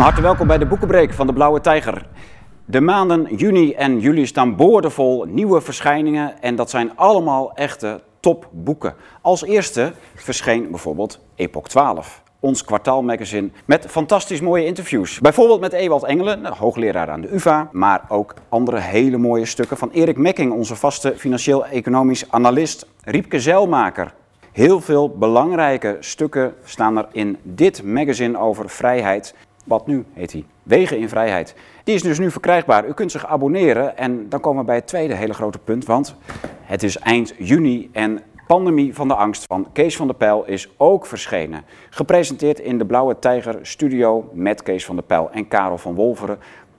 Van 0.00 0.08
harte 0.08 0.24
welkom 0.24 0.46
bij 0.46 0.58
de 0.58 0.66
Boekenbreek 0.66 1.12
van 1.12 1.26
de 1.26 1.32
Blauwe 1.32 1.60
Tijger. 1.60 2.06
De 2.64 2.80
maanden 2.80 3.34
juni 3.36 3.72
en 3.72 3.98
juli 3.98 4.26
staan 4.26 4.56
boordevol 4.56 5.24
nieuwe 5.24 5.60
verschijningen 5.60 6.42
en 6.42 6.56
dat 6.56 6.70
zijn 6.70 6.96
allemaal 6.96 7.54
echte 7.54 8.00
topboeken. 8.20 8.94
Als 9.20 9.44
eerste 9.44 9.92
verscheen 10.14 10.70
bijvoorbeeld 10.70 11.20
Epoch 11.34 11.68
12, 11.68 12.22
ons 12.38 12.64
kwartaalmagazine 12.64 13.50
met 13.64 13.86
fantastisch 13.88 14.40
mooie 14.40 14.66
interviews. 14.66 15.20
Bijvoorbeeld 15.20 15.60
met 15.60 15.72
Ewald 15.72 16.04
Engelen, 16.04 16.46
hoogleraar 16.46 17.10
aan 17.10 17.20
de 17.20 17.34
UvA, 17.34 17.68
maar 17.72 18.04
ook 18.08 18.34
andere 18.48 18.78
hele 18.78 19.16
mooie 19.16 19.46
stukken 19.46 19.76
van 19.76 19.90
Erik 19.90 20.16
Mekking, 20.16 20.52
onze 20.52 20.76
vaste 20.76 21.14
financieel-economisch 21.16 22.30
analist, 22.30 22.86
Riepke 23.04 23.40
Zeilmaker. 23.40 24.14
Heel 24.52 24.80
veel 24.80 25.08
belangrijke 25.08 25.96
stukken 26.00 26.54
staan 26.64 26.96
er 26.96 27.06
in 27.12 27.36
dit 27.42 27.82
magazine 27.84 28.38
over 28.38 28.68
vrijheid. 28.68 29.34
Wat 29.64 29.86
nu 29.86 30.04
heet 30.12 30.32
hij? 30.32 30.44
Wegen 30.62 30.98
in 30.98 31.08
Vrijheid. 31.08 31.54
Die 31.84 31.94
is 31.94 32.02
dus 32.02 32.18
nu 32.18 32.30
verkrijgbaar. 32.30 32.88
U 32.88 32.92
kunt 32.92 33.10
zich 33.10 33.26
abonneren 33.26 33.96
en 33.96 34.28
dan 34.28 34.40
komen 34.40 34.60
we 34.60 34.66
bij 34.66 34.76
het 34.76 34.86
tweede 34.86 35.14
hele 35.14 35.34
grote 35.34 35.58
punt, 35.58 35.84
want 35.84 36.14
het 36.62 36.82
is 36.82 36.98
eind 36.98 37.34
juni 37.38 37.88
en 37.92 38.22
Pandemie 38.46 38.94
van 38.94 39.08
de 39.08 39.14
Angst 39.14 39.44
van 39.46 39.66
Kees 39.72 39.96
van 39.96 40.06
der 40.06 40.16
Pijl 40.16 40.44
is 40.46 40.68
ook 40.76 41.06
verschenen. 41.06 41.64
Gepresenteerd 41.90 42.60
in 42.60 42.78
de 42.78 42.86
Blauwe 42.86 43.18
Tijger 43.18 43.58
Studio 43.62 44.30
met 44.32 44.62
Kees 44.62 44.84
van 44.84 44.96
der 44.96 45.04
Pijl 45.04 45.30
en 45.30 45.48
Karel 45.48 45.78
van 45.78 45.94
Wolveren. 45.94 46.38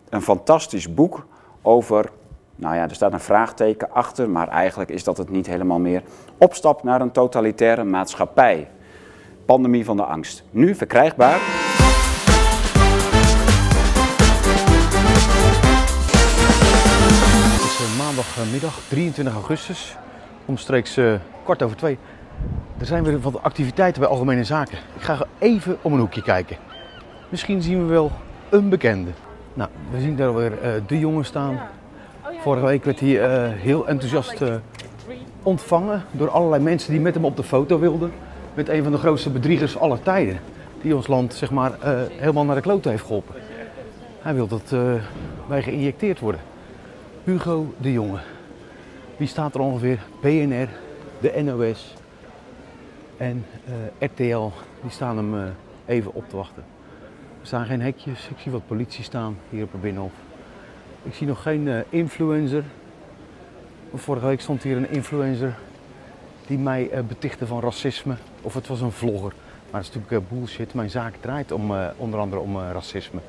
Een 0.09 0.21
fantastisch 0.21 0.93
boek 0.93 1.25
over, 1.61 2.09
nou 2.55 2.75
ja, 2.75 2.83
er 2.83 2.95
staat 2.95 3.13
een 3.13 3.19
vraagteken 3.19 3.91
achter, 3.91 4.29
maar 4.29 4.47
eigenlijk 4.47 4.89
is 4.89 5.03
dat 5.03 5.17
het 5.17 5.29
niet 5.29 5.47
helemaal 5.47 5.79
meer. 5.79 6.03
Opstap 6.37 6.83
naar 6.83 7.01
een 7.01 7.11
totalitaire 7.11 7.83
maatschappij. 7.83 8.67
Pandemie 9.45 9.85
van 9.85 9.97
de 9.97 10.03
Angst. 10.03 10.43
Nu 10.49 10.75
verkrijgbaar. 10.75 11.39
Maandagmiddag 18.41 18.79
23 18.87 19.33
augustus, 19.33 19.95
omstreeks 20.45 20.97
eh, 20.97 21.13
kwart 21.43 21.63
over 21.63 21.77
twee. 21.77 21.97
Er 22.77 22.85
zijn 22.85 23.03
weer 23.03 23.19
wat 23.19 23.43
activiteiten 23.43 24.01
bij 24.01 24.09
Algemene 24.09 24.43
Zaken. 24.43 24.77
Ik 24.95 25.01
ga 25.01 25.25
even 25.39 25.77
om 25.81 25.93
een 25.93 25.99
hoekje 25.99 26.21
kijken. 26.21 26.57
Misschien 27.29 27.61
zien 27.61 27.79
we 27.79 27.91
wel 27.91 28.11
een 28.49 28.69
bekende. 28.69 29.11
Nou, 29.53 29.69
we 29.91 29.99
zien 29.99 30.15
daar 30.15 30.35
weer 30.35 30.61
eh, 30.61 30.71
de 30.87 30.99
jongen 30.99 31.25
staan. 31.25 31.59
Vorige 32.39 32.65
week 32.65 32.85
werd 32.85 32.99
hij 32.99 33.21
eh, 33.21 33.49
heel 33.53 33.87
enthousiast 33.87 34.43
ontvangen 35.43 36.03
door 36.11 36.29
allerlei 36.29 36.63
mensen 36.63 36.91
die 36.91 37.01
met 37.01 37.13
hem 37.13 37.25
op 37.25 37.35
de 37.35 37.43
foto 37.43 37.79
wilden. 37.79 38.11
Met 38.53 38.69
een 38.69 38.83
van 38.83 38.91
de 38.91 38.97
grootste 38.97 39.29
bedriegers 39.29 39.77
aller 39.77 40.01
tijden. 40.01 40.39
Die 40.81 40.95
ons 40.95 41.07
land 41.07 41.33
zeg 41.33 41.51
maar, 41.51 41.71
helemaal 42.17 42.45
naar 42.45 42.55
de 42.55 42.61
klote 42.61 42.89
heeft 42.89 43.05
geholpen. 43.05 43.35
Hij 44.21 44.33
wil 44.33 44.47
dat 44.47 44.73
wij 45.47 45.63
geïnjecteerd 45.63 46.19
worden. 46.19 46.41
Hugo 47.23 47.73
de 47.77 47.91
Jonge. 47.91 48.30
Wie 49.21 49.29
staat 49.29 49.55
er 49.55 49.61
ongeveer? 49.61 49.99
BNR, 50.21 50.67
de 51.19 51.41
NOS 51.43 51.93
en 53.17 53.45
eh, 53.65 54.07
RTL. 54.07 54.49
Die 54.81 54.91
staan 54.91 55.17
hem 55.17 55.35
eh, 55.35 55.49
even 55.85 56.13
op 56.13 56.29
te 56.29 56.35
wachten. 56.35 56.63
Er 57.41 57.47
staan 57.47 57.65
geen 57.65 57.81
hekjes. 57.81 58.27
Ik 58.27 58.37
zie 58.37 58.51
wat 58.51 58.67
politie 58.67 59.03
staan 59.03 59.37
hier 59.49 59.63
op 59.63 59.71
het 59.71 59.81
binnenhof. 59.81 60.11
Ik 61.03 61.13
zie 61.13 61.27
nog 61.27 61.41
geen 61.41 61.67
eh, 61.67 61.79
influencer. 61.89 62.63
Vorige 63.93 64.25
week 64.25 64.41
stond 64.41 64.63
hier 64.63 64.77
een 64.77 64.91
influencer 64.91 65.55
die 66.47 66.57
mij 66.57 66.89
betichtte 67.07 67.47
van 67.47 67.59
racisme. 67.59 68.15
Of 68.41 68.53
het 68.53 68.67
was 68.67 68.81
een 68.81 68.91
vlogger. 68.91 69.33
Maar 69.71 69.81
dat 69.81 69.89
is 69.89 69.95
natuurlijk 69.95 70.29
bullshit. 70.29 70.73
Mijn 70.73 70.89
zaak 70.89 71.13
draait 71.19 71.51
om, 71.51 71.73
onder 71.97 72.19
andere 72.19 72.41
om 72.41 72.59
racisme. 72.59 73.19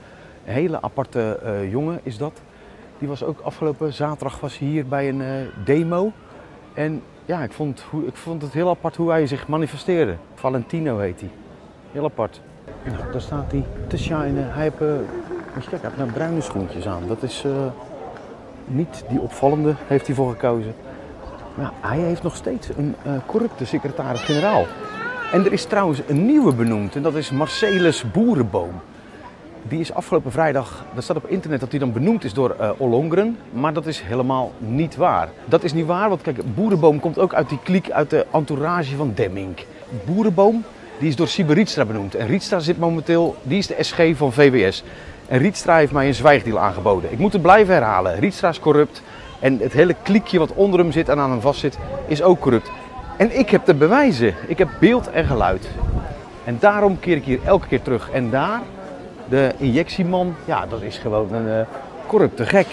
Een 0.47 0.53
hele 0.53 0.83
aparte 0.83 1.41
jongen 1.71 2.01
is 2.03 2.19
dat. 2.19 2.41
Die 3.03 3.11
was 3.11 3.25
ook 3.25 3.41
afgelopen 3.41 3.93
zaterdag 3.93 4.41
was 4.41 4.59
hij 4.59 4.69
hier 4.69 4.87
bij 4.87 5.09
een 5.09 5.23
eh, 5.23 5.29
demo. 5.65 6.13
En 6.75 7.03
ja, 7.25 7.43
ik 7.43 7.53
vond, 7.53 7.85
ik 8.07 8.17
vond 8.17 8.43
het 8.43 8.53
heel 8.53 8.69
apart 8.69 8.97
hoe 8.97 9.11
hij 9.11 9.27
zich 9.27 9.49
manifesteerde. 9.49 10.17
Valentino 10.35 10.99
heet 10.99 11.21
hij. 11.21 11.31
Heel 11.93 12.05
apart. 12.05 12.41
Nou, 12.85 13.13
daar 13.13 13.21
staat 13.21 13.53
hij 13.53 13.65
te 13.87 13.99
shinen. 13.99 14.53
Hij 14.53 14.63
heeft, 14.63 14.81
eh, 14.81 14.89
moet 15.55 15.65
je 15.65 15.71
kijken, 15.71 15.81
hij 15.81 15.81
heeft 15.81 15.97
nou 15.97 16.11
bruine 16.11 16.41
schoentjes 16.41 16.87
aan. 16.87 17.03
Dat 17.09 17.23
is 17.23 17.45
niet 18.65 19.05
die 19.09 19.21
opvallende, 19.21 19.75
heeft 19.87 20.07
hij 20.07 20.17
voor 20.17 20.31
gekozen. 20.31 20.75
Maar 21.55 21.73
hij 21.81 21.99
heeft 21.99 22.23
nog 22.23 22.37
steeds 22.37 22.69
een 22.77 22.95
eh, 23.05 23.13
corrupte 23.27 23.65
secretaris-generaal. 23.65 24.67
En 25.33 25.45
er 25.45 25.53
is 25.53 25.65
trouwens 25.65 26.01
een 26.09 26.27
nieuwe 26.27 26.55
benoemd 26.55 26.97
en 26.97 27.03
dat 27.03 27.15
is 27.15 27.31
Marcellus 27.31 28.11
Boerenboom. 28.11 28.81
Die 29.69 29.81
is 29.81 29.95
afgelopen 29.95 30.33
vrijdag, 30.33 30.85
dat 30.95 31.05
staat 31.05 31.17
op 31.17 31.29
internet 31.29 31.61
dat 31.61 31.71
hij 31.71 31.79
dan 31.79 31.93
benoemd 31.93 32.25
is 32.25 32.33
door 32.33 32.57
eh 32.59 32.71
Ollongren, 32.77 33.39
maar 33.53 33.73
dat 33.73 33.87
is 33.87 34.01
helemaal 34.01 34.53
niet 34.59 34.97
waar. 34.97 35.29
Dat 35.45 35.65
is 35.65 35.73
niet 35.73 35.87
waar, 35.87 36.09
want 36.09 36.23
kijk, 36.23 36.55
Boerenboom 36.55 37.01
komt 37.01 37.19
ook 37.19 37.35
uit 37.35 37.49
die 37.49 37.59
kliek, 37.63 37.91
uit 37.91 38.11
de 38.11 38.27
entourage 38.33 38.97
van 38.97 39.13
Demming. 39.15 39.57
Boerenboom, 40.05 40.65
die 40.99 41.09
is 41.09 41.17
door 41.17 41.29
Siber 41.29 41.55
Rietstra 41.55 41.85
benoemd. 41.85 42.15
En 42.15 42.27
Rietstra 42.27 42.59
zit 42.59 42.79
momenteel, 42.79 43.37
die 43.43 43.59
is 43.59 43.67
de 43.67 43.77
SG 43.81 44.01
van 44.15 44.33
VWS. 44.33 44.85
En 45.29 45.39
Rietstra 45.39 45.77
heeft 45.77 45.93
mij 45.93 46.07
een 46.07 46.15
zwijgdeal 46.15 46.59
aangeboden. 46.59 47.13
Ik 47.13 47.19
moet 47.19 47.33
het 47.33 47.43
blijven 47.43 47.75
herhalen, 47.75 48.19
Rietstra 48.19 48.49
is 48.49 48.61
corrupt. 48.61 49.03
En 49.41 49.59
het 49.59 49.73
hele 49.73 49.95
kliekje 50.03 50.39
wat 50.39 50.53
onder 50.53 50.81
hem 50.81 50.93
zit 50.93 51.09
en 51.09 51.19
aan 51.19 51.31
hem 51.31 51.41
vastzit, 51.41 51.79
is 52.07 52.23
ook 52.23 52.41
corrupt. 52.41 52.71
En 53.17 53.39
ik 53.39 53.51
heb 53.51 53.65
de 53.65 53.75
bewijzen. 53.75 54.35
Ik 54.47 54.59
heb 54.59 54.69
beeld 54.81 55.11
en 55.11 55.25
geluid. 55.25 55.69
En 56.45 56.57
daarom 56.61 57.01
keer 57.01 57.17
ik 57.17 57.25
hier 57.25 57.39
elke 57.45 57.67
keer 57.67 57.83
terug. 57.83 58.11
En 58.11 58.31
daar, 58.31 58.61
de 59.33 59.53
injectieman, 59.57 60.35
ja, 60.45 60.67
dat 60.67 60.83
is 60.83 60.99
gewoon 60.99 61.33
een 61.33 61.49
eh, 61.49 61.67
corrupte 62.07 62.47
gek. 62.47 62.67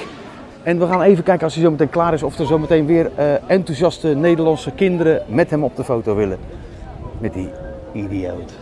En 0.63 0.79
we 0.79 0.87
gaan 0.87 1.01
even 1.01 1.23
kijken 1.23 1.43
als 1.43 1.53
hij 1.53 1.63
zo 1.63 1.71
meteen 1.71 1.89
klaar 1.89 2.13
is 2.13 2.23
of 2.23 2.39
er 2.39 2.45
zo 2.45 2.59
meteen 2.59 2.85
weer 2.85 3.11
eh, 3.15 3.33
enthousiaste 3.47 4.07
Nederlandse 4.07 4.71
kinderen 4.71 5.21
met 5.27 5.49
hem 5.49 5.63
op 5.63 5.75
de 5.75 5.83
foto 5.83 6.15
willen. 6.15 6.37
Met 7.19 7.33
die 7.33 7.49
idioot. 7.93 8.53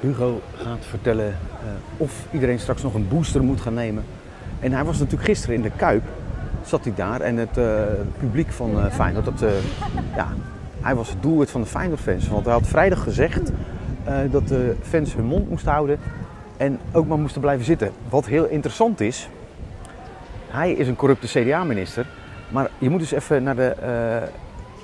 Hugo 0.00 0.40
gaat 0.56 0.84
vertellen 0.88 1.26
eh, 1.26 1.68
of 1.96 2.26
iedereen 2.30 2.58
straks 2.58 2.82
nog 2.82 2.94
een 2.94 3.08
booster 3.08 3.42
moet 3.42 3.60
gaan 3.60 3.74
nemen. 3.74 4.04
En 4.60 4.72
hij 4.72 4.84
was 4.84 4.98
natuurlijk 4.98 5.24
gisteren 5.24 5.54
in 5.54 5.62
de 5.62 5.70
Kuip, 5.76 6.02
zat 6.62 6.84
hij 6.84 6.94
daar. 6.94 7.20
En 7.20 7.36
het 7.36 7.58
publiek 8.18 8.52
van 8.52 8.90
Feyenoord, 8.90 9.24
dat, 9.24 9.44
ja, 10.16 10.28
hij 10.80 10.94
was 10.94 11.08
het 11.08 11.22
doelwit 11.22 11.50
van 11.50 11.60
de 11.60 11.66
Feyenoord-fans. 11.66 12.28
Want 12.28 12.44
hij 12.44 12.54
had 12.54 12.66
vrijdag 12.66 13.02
gezegd 13.02 13.52
dat 14.30 14.48
de 14.48 14.76
fans 14.82 15.14
hun 15.14 15.24
mond 15.24 15.48
moesten 15.48 15.72
houden 15.72 15.98
en 16.56 16.80
ook 16.92 17.06
maar 17.06 17.18
moesten 17.18 17.40
blijven 17.40 17.64
zitten. 17.64 17.92
Wat 18.08 18.26
heel 18.26 18.46
interessant 18.46 19.00
is, 19.00 19.28
hij 20.46 20.72
is 20.72 20.88
een 20.88 20.96
corrupte 20.96 21.26
CDA-minister. 21.26 22.06
Maar 22.48 22.70
je 22.78 22.90
moet 22.90 23.00
dus 23.00 23.10
even 23.10 23.42
naar 23.42 23.56
de, 23.56 23.68
eh, 23.68 24.28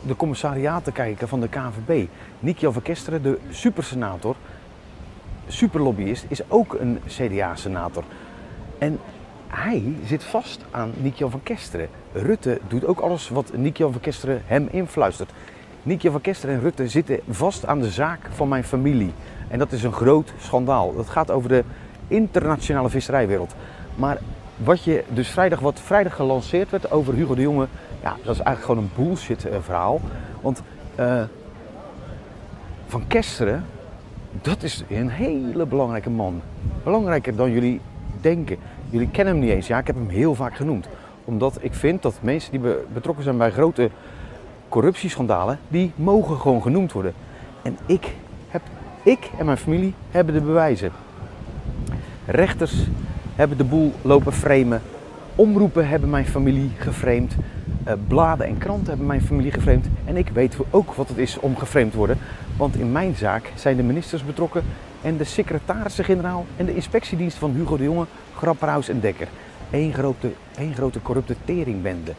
de 0.06 0.16
commissariaten 0.16 0.92
kijken 0.92 1.28
van 1.28 1.40
de 1.40 1.48
KNVB. 1.48 2.06
Nicky 2.38 2.66
van 2.70 2.82
Kesteren, 2.82 3.22
de 3.22 3.38
supersenator, 3.50 4.36
superlobbyist, 5.46 6.24
is 6.28 6.50
ook 6.50 6.74
een 6.74 7.00
CDA-senator. 7.06 8.04
En 8.78 8.98
hij 9.46 9.96
zit 10.04 10.24
vast 10.24 10.64
aan 10.70 10.92
Nicky 10.96 11.24
van 11.28 11.42
Kesteren. 11.42 11.88
Rutte 12.12 12.60
doet 12.68 12.86
ook 12.86 13.00
alles 13.00 13.28
wat 13.28 13.52
Nicky 13.56 13.82
van 13.82 14.00
Kesteren 14.00 14.42
hem 14.46 14.68
influistert. 14.70 15.30
Nicky 15.82 16.10
van 16.10 16.20
Kesteren 16.20 16.54
en 16.54 16.60
Rutte 16.60 16.88
zitten 16.88 17.20
vast 17.28 17.66
aan 17.66 17.80
de 17.80 17.90
zaak 17.90 18.28
van 18.30 18.48
mijn 18.48 18.64
familie. 18.64 19.12
En 19.48 19.58
dat 19.58 19.72
is 19.72 19.82
een 19.82 19.92
groot 19.92 20.32
schandaal. 20.38 20.94
Dat 20.94 21.08
gaat 21.08 21.30
over 21.30 21.48
de 21.48 21.64
internationale 22.08 22.88
visserijwereld. 22.88 23.54
Maar 23.94 24.18
wat 24.56 24.84
je 24.84 25.04
dus 25.08 25.28
vrijdag, 25.28 25.60
wat 25.60 25.80
vrijdag 25.80 26.14
gelanceerd 26.14 26.70
werd 26.70 26.90
over 26.90 27.14
Hugo 27.14 27.34
de 27.34 27.40
Jonge, 27.42 27.66
ja, 28.02 28.16
dat 28.24 28.34
is 28.34 28.40
eigenlijk 28.40 28.60
gewoon 28.60 28.82
een 28.82 29.04
bullshit 29.04 29.44
eh, 29.44 29.56
verhaal. 29.60 30.00
Want 30.40 30.62
eh, 30.94 31.22
Van 32.86 33.06
Kesteren, 33.06 33.64
dat 34.42 34.62
is 34.62 34.84
een 34.88 35.08
hele 35.10 35.66
belangrijke 35.66 36.10
man. 36.10 36.40
Belangrijker 36.84 37.36
dan 37.36 37.50
jullie 37.50 37.80
denken. 38.20 38.56
Jullie 38.90 39.10
kennen 39.10 39.34
hem 39.34 39.42
niet 39.42 39.52
eens. 39.52 39.66
Ja, 39.66 39.78
ik 39.78 39.86
heb 39.86 39.96
hem 39.96 40.08
heel 40.08 40.34
vaak 40.34 40.54
genoemd. 40.54 40.88
Omdat 41.24 41.58
ik 41.60 41.74
vind 41.74 42.02
dat 42.02 42.18
mensen 42.20 42.50
die 42.50 42.60
be- 42.60 42.84
betrokken 42.92 43.24
zijn 43.24 43.38
bij 43.38 43.50
grote 43.50 43.90
corruptieschandalen, 44.70 45.58
die 45.68 45.92
mogen 45.94 46.36
gewoon 46.36 46.62
genoemd 46.62 46.92
worden. 46.92 47.14
En 47.62 47.78
ik, 47.86 48.14
heb, 48.48 48.62
ik 49.02 49.30
en 49.38 49.44
mijn 49.44 49.56
familie 49.56 49.94
hebben 50.10 50.34
de 50.34 50.40
bewijzen. 50.40 50.90
Rechters 52.26 52.74
hebben 53.34 53.56
de 53.56 53.64
boel 53.64 53.92
lopen 54.02 54.32
framen. 54.32 54.82
Omroepen 55.34 55.88
hebben 55.88 56.10
mijn 56.10 56.26
familie 56.26 56.70
geframed. 56.78 57.34
Eh, 57.84 57.94
bladen 58.08 58.46
en 58.46 58.58
kranten 58.58 58.88
hebben 58.88 59.06
mijn 59.06 59.22
familie 59.22 59.52
geframed. 59.52 59.86
En 60.04 60.16
ik 60.16 60.28
weet 60.28 60.56
ook 60.70 60.92
wat 60.94 61.08
het 61.08 61.18
is 61.18 61.38
om 61.38 61.56
geframed 61.56 61.90
te 61.90 61.96
worden. 61.96 62.18
Want 62.56 62.76
in 62.76 62.92
mijn 62.92 63.14
zaak 63.16 63.52
zijn 63.54 63.76
de 63.76 63.82
ministers 63.82 64.24
betrokken 64.24 64.62
en 65.02 65.16
de 65.16 65.24
secretarissen-generaal 65.24 66.46
en 66.56 66.66
de 66.66 66.74
inspectiedienst 66.74 67.36
van 67.36 67.50
Hugo 67.50 67.76
de 67.76 67.82
Jonge, 67.82 68.06
Grapperhaus 68.36 68.88
en 68.88 69.00
Dekker. 69.00 69.28
Eén 69.70 69.92
grote, 69.92 70.32
één 70.56 70.74
grote 70.74 71.02
corrupte 71.02 71.36
teringbende. 71.44 72.12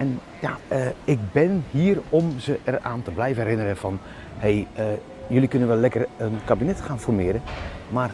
En 0.00 0.20
ja, 0.40 0.58
eh, 0.68 0.86
ik 1.04 1.18
ben 1.32 1.64
hier 1.70 2.00
om 2.08 2.38
ze 2.38 2.58
eraan 2.64 3.02
te 3.02 3.10
blijven 3.10 3.42
herinneren 3.42 3.76
van... 3.76 3.98
hé, 4.38 4.66
hey, 4.74 4.86
eh, 4.86 4.98
jullie 5.26 5.48
kunnen 5.48 5.68
wel 5.68 5.76
lekker 5.76 6.06
een 6.16 6.38
kabinet 6.44 6.80
gaan 6.80 7.00
formeren, 7.00 7.42
maar 7.88 8.10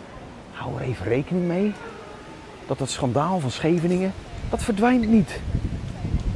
hou 0.52 0.76
er 0.76 0.82
even 0.82 1.06
rekening 1.06 1.46
mee 1.46 1.72
dat 2.66 2.78
het 2.78 2.90
schandaal 2.90 3.40
van 3.40 3.50
Scheveningen, 3.50 4.12
dat 4.50 4.62
verdwijnt 4.62 5.08
niet. 5.08 5.40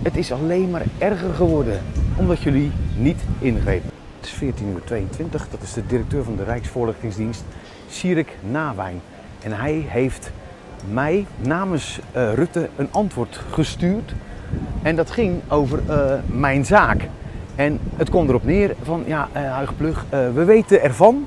Het 0.02 0.17
is 0.17 0.32
alleen 0.32 0.70
maar 0.70 0.82
erger 0.99 1.35
geworden, 1.35 1.81
omdat 2.17 2.43
jullie 2.43 2.70
niet 2.97 3.23
ingrepen. 3.38 3.91
Het 4.17 4.29
is 4.29 4.32
14 4.32 4.69
uur 4.69 4.85
22, 4.85 5.49
dat 5.49 5.62
is 5.62 5.73
de 5.73 5.87
directeur 5.87 6.25
van 6.25 6.37
de 6.37 6.44
Rijksvoorlichtingsdienst, 6.44 7.44
Sierik 7.88 8.37
Nawijn. 8.50 9.00
En 9.43 9.52
hij 9.52 9.85
heeft 9.88 10.31
mij 10.91 11.26
namens 11.37 12.00
uh, 12.17 12.35
Rutte 12.35 12.69
een 12.76 12.88
antwoord 12.91 13.41
gestuurd. 13.50 14.12
En 14.82 14.97
dat 14.97 15.11
ging 15.11 15.41
over 15.49 15.81
uh, 15.88 16.12
mijn 16.26 16.64
zaak. 16.64 17.08
En 17.55 17.79
het 17.97 18.11
kwam 18.11 18.29
erop 18.29 18.44
neer 18.44 18.75
van, 18.82 19.02
ja, 19.06 19.29
uh, 19.37 19.52
Huig 19.52 19.76
Plug, 19.76 20.05
we 20.11 20.44
weten 20.44 20.82
ervan. 20.82 21.26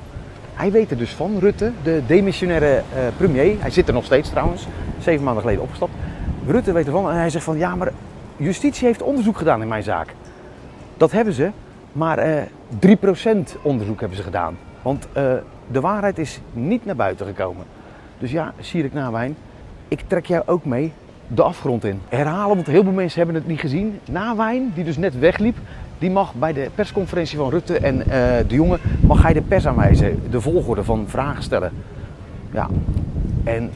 Hij 0.54 0.72
weet 0.72 0.92
er 0.92 0.98
dus 0.98 1.14
van, 1.14 1.38
Rutte, 1.40 1.72
de 1.84 2.02
demissionaire 2.08 2.84
premier. 3.18 3.56
Hij 3.60 3.70
zit 3.70 3.88
er 3.88 3.94
nog 3.94 4.06
steeds 4.06 4.30
trouwens, 4.30 4.68
zeven 5.00 5.24
maanden 5.24 5.42
geleden 5.42 5.64
opgestapt. 5.64 5.92
Rutte 6.48 6.72
weet 6.72 6.86
ervan 6.86 7.10
en 7.10 7.16
hij 7.16 7.30
zegt 7.30 7.44
van, 7.44 7.58
ja, 7.58 7.76
maar 7.76 7.92
justitie 8.38 8.88
heeft 8.88 9.02
onderzoek 9.02 9.38
gedaan 9.38 9.62
in 9.62 9.68
mijn 9.68 9.84
zaak. 9.84 10.14
Dat 10.98 11.12
hebben 11.12 11.34
ze, 11.34 11.50
maar 11.92 12.48
3% 12.88 13.60
onderzoek 13.62 14.00
hebben 14.00 14.18
ze 14.18 14.24
gedaan. 14.24 14.58
Want 14.82 15.08
de 15.72 15.80
waarheid 15.80 16.18
is 16.18 16.40
niet 16.54 16.86
naar 16.86 16.96
buiten 16.96 17.26
gekomen. 17.26 17.66
Dus 18.18 18.32
ja, 18.32 18.54
Sierik 18.60 18.94
Nawijn, 18.94 19.36
ik 19.88 20.04
trek 20.08 20.26
jou 20.26 20.44
ook 20.46 20.66
mee 20.66 20.94
de 21.28 21.44
afgrond 21.44 21.84
in. 21.84 22.00
Herhalen, 22.10 22.56
want 22.56 22.68
heel 22.68 22.84
veel 22.84 22.92
mensen 22.92 23.18
hebben 23.18 23.36
het 23.36 23.48
niet 23.48 23.60
gezien. 23.60 24.00
Nawijn, 24.06 24.72
die 24.76 24.84
dus 24.84 24.98
net 24.98 25.20
wegliep, 25.20 25.58
die 25.98 26.12
mag 26.12 26.34
bij 26.34 26.54
de 26.54 26.70
persconferentie 26.76 27.38
van 27.38 27.50
Rutte 27.50 27.78
en 27.78 27.98
uh, 27.98 28.06
de 28.48 28.56
jongen, 28.56 28.80
mag 29.02 29.22
hij 29.22 29.34
de 29.34 29.42
pers 29.42 29.68
aanwijzen, 29.68 30.22
de 30.30 30.42
volgorde 30.42 30.84
van 30.84 31.06
vragen 31.08 31.44
stellen. 31.44 31.72
Ja, 32.52 32.70
en 33.44 33.72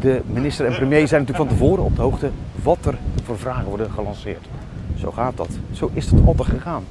de 0.00 0.20
minister 0.26 0.66
en 0.66 0.74
premier 0.74 1.08
zijn 1.08 1.20
natuurlijk 1.20 1.48
van 1.48 1.58
tevoren 1.58 1.84
op 1.84 1.96
de 1.96 2.02
hoogte 2.02 2.30
wat 2.62 2.86
er 2.86 2.98
voor 3.22 3.38
vragen 3.38 3.64
worden 3.64 3.90
gelanceerd. 3.90 4.46
Zo 4.96 5.10
gaat 5.10 5.36
dat. 5.36 5.58
Zo 5.72 5.90
is 5.92 6.10
het 6.10 6.26
altijd 6.26 6.48
gegaan. 6.48 6.84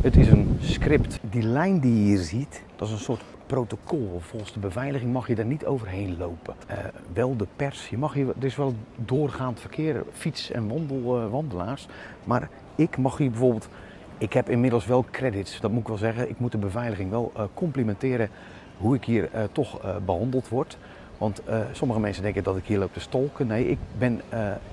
Het 0.00 0.16
is 0.16 0.28
een 0.28 0.58
script. 0.60 1.18
Die 1.30 1.42
lijn 1.42 1.80
die 1.80 1.94
je 1.94 2.04
hier 2.04 2.18
ziet, 2.18 2.62
dat 2.76 2.88
is 2.88 2.94
een 2.94 3.00
soort 3.00 3.22
protocol. 3.48 4.20
Volgens 4.20 4.52
de 4.52 4.58
beveiliging 4.58 5.12
mag 5.12 5.26
je 5.26 5.34
daar 5.34 5.44
niet 5.44 5.66
overheen 5.66 6.16
lopen. 6.18 6.54
Uh, 6.70 6.76
wel 7.12 7.36
de 7.36 7.46
pers, 7.56 7.88
je 7.88 7.98
mag 7.98 8.12
hier, 8.12 8.28
er 8.28 8.44
is 8.44 8.56
wel 8.56 8.74
doorgaand 8.96 9.60
verkeer, 9.60 10.04
fiets- 10.12 10.50
en 10.50 10.68
wandel, 10.68 11.22
uh, 11.22 11.30
wandelaars. 11.30 11.86
Maar 12.24 12.48
ik 12.74 12.96
mag 12.96 13.18
hier 13.18 13.30
bijvoorbeeld, 13.30 13.68
ik 14.18 14.32
heb 14.32 14.48
inmiddels 14.48 14.86
wel 14.86 15.04
credits, 15.10 15.60
dat 15.60 15.70
moet 15.70 15.80
ik 15.80 15.88
wel 15.88 15.96
zeggen. 15.96 16.28
Ik 16.28 16.38
moet 16.38 16.52
de 16.52 16.58
beveiliging 16.58 17.10
wel 17.10 17.32
uh, 17.36 17.42
complimenteren 17.54 18.28
hoe 18.76 18.94
ik 18.94 19.04
hier 19.04 19.28
toch 19.52 19.80
behandeld 20.04 20.48
word. 20.48 20.78
Want 21.18 21.42
sommige 21.72 22.00
mensen 22.00 22.22
denken 22.22 22.42
dat 22.42 22.56
ik 22.56 22.64
hier 22.64 22.78
loop 22.78 22.92
te 22.92 23.00
stolken. 23.00 23.46
Nee, 23.46 23.68
ik, 23.68 23.78
ben, 23.98 24.20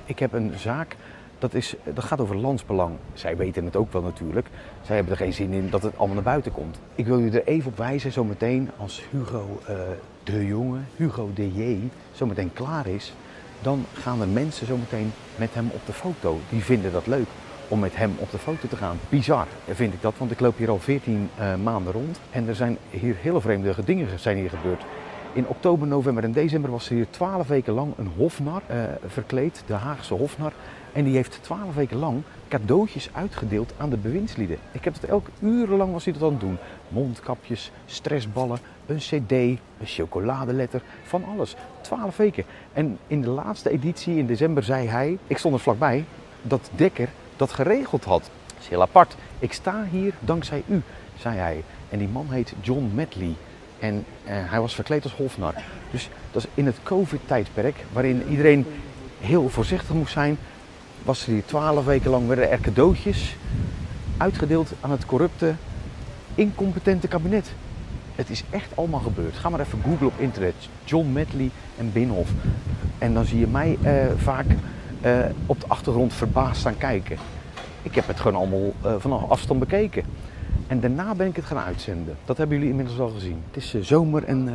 ik 0.05 0.19
heb 0.19 0.33
een 0.33 0.51
zaak 0.55 0.95
dat, 1.39 1.53
is, 1.53 1.75
dat 1.93 2.03
gaat 2.03 2.21
over 2.21 2.35
landsbelang. 2.35 2.95
Zij 3.13 3.37
weten 3.37 3.65
het 3.65 3.75
ook 3.75 3.93
wel 3.93 4.01
natuurlijk. 4.01 4.47
Zij 4.81 4.95
hebben 4.95 5.13
er 5.13 5.19
geen 5.19 5.33
zin 5.33 5.53
in 5.53 5.69
dat 5.69 5.83
het 5.83 5.97
allemaal 5.97 6.15
naar 6.15 6.23
buiten 6.23 6.51
komt. 6.51 6.79
Ik 6.95 7.05
wil 7.05 7.19
jullie 7.19 7.39
er 7.39 7.47
even 7.47 7.71
op 7.71 7.77
wijzen, 7.77 8.11
zometeen 8.11 8.69
als 8.77 9.03
Hugo 9.11 9.59
uh, 9.69 9.75
de 10.23 10.45
Jonge, 10.45 10.79
Hugo 10.95 11.29
de 11.33 11.53
J, 11.53 11.89
zometeen 12.11 12.53
klaar 12.53 12.87
is, 12.87 13.13
dan 13.61 13.85
gaan 13.93 14.21
er 14.21 14.27
mensen 14.27 14.67
zometeen 14.67 15.11
met 15.35 15.53
hem 15.53 15.69
op 15.73 15.85
de 15.85 15.93
foto. 15.93 16.39
Die 16.49 16.63
vinden 16.63 16.91
dat 16.91 17.07
leuk 17.07 17.27
om 17.67 17.79
met 17.79 17.95
hem 17.95 18.15
op 18.17 18.31
de 18.31 18.37
foto 18.37 18.67
te 18.67 18.75
gaan. 18.75 18.97
Bizar 19.09 19.47
vind 19.69 19.93
ik 19.93 20.01
dat, 20.01 20.13
want 20.17 20.31
ik 20.31 20.39
loop 20.39 20.57
hier 20.57 20.69
al 20.69 20.79
14 20.79 21.29
uh, 21.39 21.55
maanden 21.63 21.93
rond 21.93 22.19
en 22.31 22.47
er 22.47 22.55
zijn 22.55 22.77
hier 22.89 23.15
hele 23.21 23.41
vreemde 23.41 23.73
dingen 23.85 24.19
zijn 24.19 24.37
hier 24.37 24.49
gebeurd. 24.49 24.85
In 25.33 25.47
oktober, 25.47 25.87
november 25.87 26.23
en 26.23 26.31
december 26.31 26.71
was 26.71 26.89
er 26.89 26.95
hier 26.95 27.09
12 27.09 27.47
weken 27.47 27.73
lang 27.73 27.93
een 27.97 28.11
hofnar 28.17 28.61
uh, 28.71 28.83
verkleed, 29.05 29.63
de 29.65 29.73
Haagse 29.73 30.13
hofnar. 30.13 30.53
En 30.95 31.03
die 31.03 31.15
heeft 31.15 31.39
twaalf 31.41 31.75
weken 31.75 31.97
lang 31.97 32.21
cadeautjes 32.47 33.09
uitgedeeld 33.13 33.73
aan 33.77 33.89
de 33.89 33.97
bewindslieden. 33.97 34.57
Ik 34.71 34.83
heb 34.83 34.93
het 34.93 35.05
elke 35.05 35.29
urenlang 35.39 35.91
was 35.91 36.03
hij 36.03 36.13
dat 36.13 36.21
aan 36.21 36.29
het 36.29 36.39
doen. 36.39 36.57
Mondkapjes, 36.87 37.71
stressballen, 37.85 38.59
een 38.85 38.97
cd, 38.97 39.31
een 39.31 39.59
chocoladeletter, 39.83 40.81
van 41.03 41.25
alles. 41.25 41.55
Twaalf 41.81 42.17
weken. 42.17 42.43
En 42.73 42.97
in 43.07 43.21
de 43.21 43.29
laatste 43.29 43.69
editie 43.69 44.17
in 44.17 44.25
december 44.25 44.63
zei 44.63 44.87
hij, 44.87 45.17
ik 45.27 45.37
stond 45.37 45.53
er 45.53 45.59
vlakbij, 45.59 46.05
dat 46.41 46.69
Dekker 46.75 47.09
dat 47.35 47.51
geregeld 47.51 48.03
had. 48.03 48.21
Dat 48.47 48.57
is 48.59 48.67
heel 48.67 48.81
apart. 48.81 49.15
Ik 49.39 49.53
sta 49.53 49.85
hier 49.91 50.13
dankzij 50.19 50.63
u, 50.67 50.81
zei 51.17 51.37
hij. 51.37 51.63
En 51.89 51.99
die 51.99 52.07
man 52.07 52.27
heet 52.29 52.53
John 52.61 52.91
Medley. 52.93 53.33
En 53.79 53.95
uh, 53.95 54.01
hij 54.25 54.59
was 54.59 54.75
verkleed 54.75 55.03
als 55.03 55.15
hofnar. 55.15 55.53
Dus 55.91 56.09
dat 56.31 56.43
is 56.43 56.49
in 56.53 56.65
het 56.65 56.77
COVID-tijdperk, 56.83 57.85
waarin 57.93 58.23
iedereen 58.29 58.65
heel 59.19 59.49
voorzichtig 59.49 59.95
moest 59.95 60.13
zijn, 60.13 60.37
was 61.03 61.25
er 61.25 61.31
hier 61.33 61.45
twaalf 61.45 61.85
weken 61.85 62.11
lang 62.11 62.27
werden 62.27 62.51
er 62.51 62.59
cadeautjes 62.59 63.35
uitgedeeld 64.17 64.71
aan 64.81 64.91
het 64.91 65.05
corrupte, 65.05 65.53
incompetente 66.35 67.07
kabinet. 67.07 67.53
Het 68.15 68.29
is 68.29 68.43
echt 68.49 68.71
allemaal 68.75 68.99
gebeurd. 68.99 69.35
Ga 69.35 69.49
maar 69.49 69.59
even 69.59 69.81
googlen 69.83 70.07
op 70.07 70.19
internet. 70.19 70.53
John 70.83 71.11
Medley 71.11 71.49
en 71.77 71.91
Binhoff. 71.91 72.31
En 72.97 73.13
dan 73.13 73.25
zie 73.25 73.39
je 73.39 73.47
mij 73.47 73.77
uh, 73.83 73.91
vaak 74.17 74.45
uh, 75.05 75.19
op 75.45 75.59
de 75.59 75.67
achtergrond 75.67 76.13
verbaasd 76.13 76.59
staan 76.59 76.77
kijken. 76.77 77.17
Ik 77.81 77.95
heb 77.95 78.07
het 78.07 78.19
gewoon 78.19 78.37
allemaal 78.37 78.73
uh, 78.85 78.95
vanaf 78.97 79.29
afstand 79.29 79.59
bekeken. 79.59 80.03
En 80.67 80.79
daarna 80.79 81.15
ben 81.15 81.27
ik 81.27 81.35
het 81.35 81.45
gaan 81.45 81.57
uitzenden. 81.57 82.15
Dat 82.25 82.37
hebben 82.37 82.55
jullie 82.55 82.71
inmiddels 82.71 82.99
al 82.99 83.09
gezien. 83.09 83.43
Het 83.51 83.63
is 83.63 83.87
zomer 83.87 84.23
en 84.23 84.49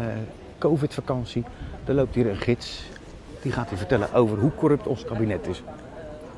covid-vakantie. 0.59 1.45
Er 1.85 1.95
loopt 1.95 2.15
hier 2.15 2.31
een 2.31 2.37
gids. 2.37 2.83
Die 3.43 3.53
gaat 3.53 3.69
hier 3.69 3.79
vertellen 3.79 4.13
over 4.15 4.39
hoe 4.39 4.55
corrupt 4.55 4.87
ons 4.87 5.05
kabinet 5.05 5.47
is. 5.47 5.63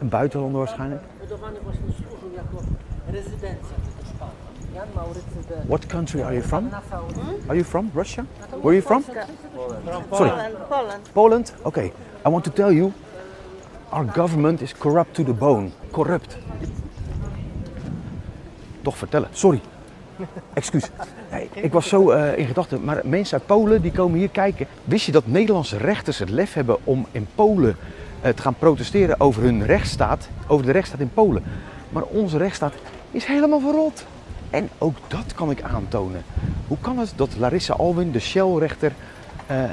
Een 0.02 0.08
buitenlander 0.08 0.58
waarschijnlijk. 0.58 1.02
What 5.66 5.86
country 5.86 6.22
are 6.22 6.32
you 6.32 6.44
from? 6.44 6.68
Are 7.46 7.54
you 7.54 7.64
from 7.64 7.90
Russia? 7.94 8.24
Where 8.48 8.62
are 8.62 8.74
you 8.74 8.82
from? 8.82 9.04
Sorry. 10.10 10.30
Poland. 10.68 11.12
Poland? 11.12 11.54
Okay. 11.62 11.92
I 12.26 12.30
want 12.30 12.44
to 12.44 12.50
tell 12.50 12.72
you, 12.72 12.92
our 13.88 14.06
government 14.12 14.60
is 14.60 14.74
corrupt 14.74 15.14
to 15.14 15.24
the 15.24 15.32
bone. 15.32 15.70
Corrupt. 15.90 16.38
Toch 18.82 18.96
vertellen. 18.96 19.28
Sorry. 19.32 19.60
Excuus. 20.52 20.90
Nee, 21.30 21.48
ik 21.54 21.72
was 21.72 21.88
zo 21.88 22.12
uh, 22.12 22.38
in 22.38 22.46
gedachten. 22.46 22.84
Maar 22.84 23.00
mensen 23.04 23.38
uit 23.38 23.46
Polen 23.46 23.82
die 23.82 23.92
komen 23.92 24.18
hier 24.18 24.28
kijken. 24.30 24.66
Wist 24.84 25.06
je 25.06 25.12
dat 25.12 25.26
Nederlandse 25.26 25.76
rechters 25.76 26.18
het 26.18 26.30
lef 26.30 26.52
hebben 26.52 26.76
om 26.84 27.06
in 27.12 27.26
Polen 27.34 27.76
te 28.22 28.42
gaan 28.42 28.54
protesteren 28.54 29.20
over 29.20 29.42
hun 29.42 29.66
rechtsstaat, 29.66 30.28
over 30.46 30.66
de 30.66 30.72
rechtsstaat 30.72 31.00
in 31.00 31.12
Polen. 31.14 31.42
Maar 31.90 32.02
onze 32.02 32.36
rechtsstaat 32.36 32.74
is 33.10 33.24
helemaal 33.24 33.60
verrot. 33.60 34.06
En 34.50 34.68
ook 34.78 34.96
dat 35.08 35.34
kan 35.34 35.50
ik 35.50 35.62
aantonen. 35.62 36.22
Hoe 36.66 36.78
kan 36.80 36.98
het 36.98 37.12
dat 37.16 37.36
Larissa 37.38 37.74
Alwin, 37.74 38.12
de 38.12 38.20
Shell-rechter, 38.20 38.92
uh, 39.50 39.64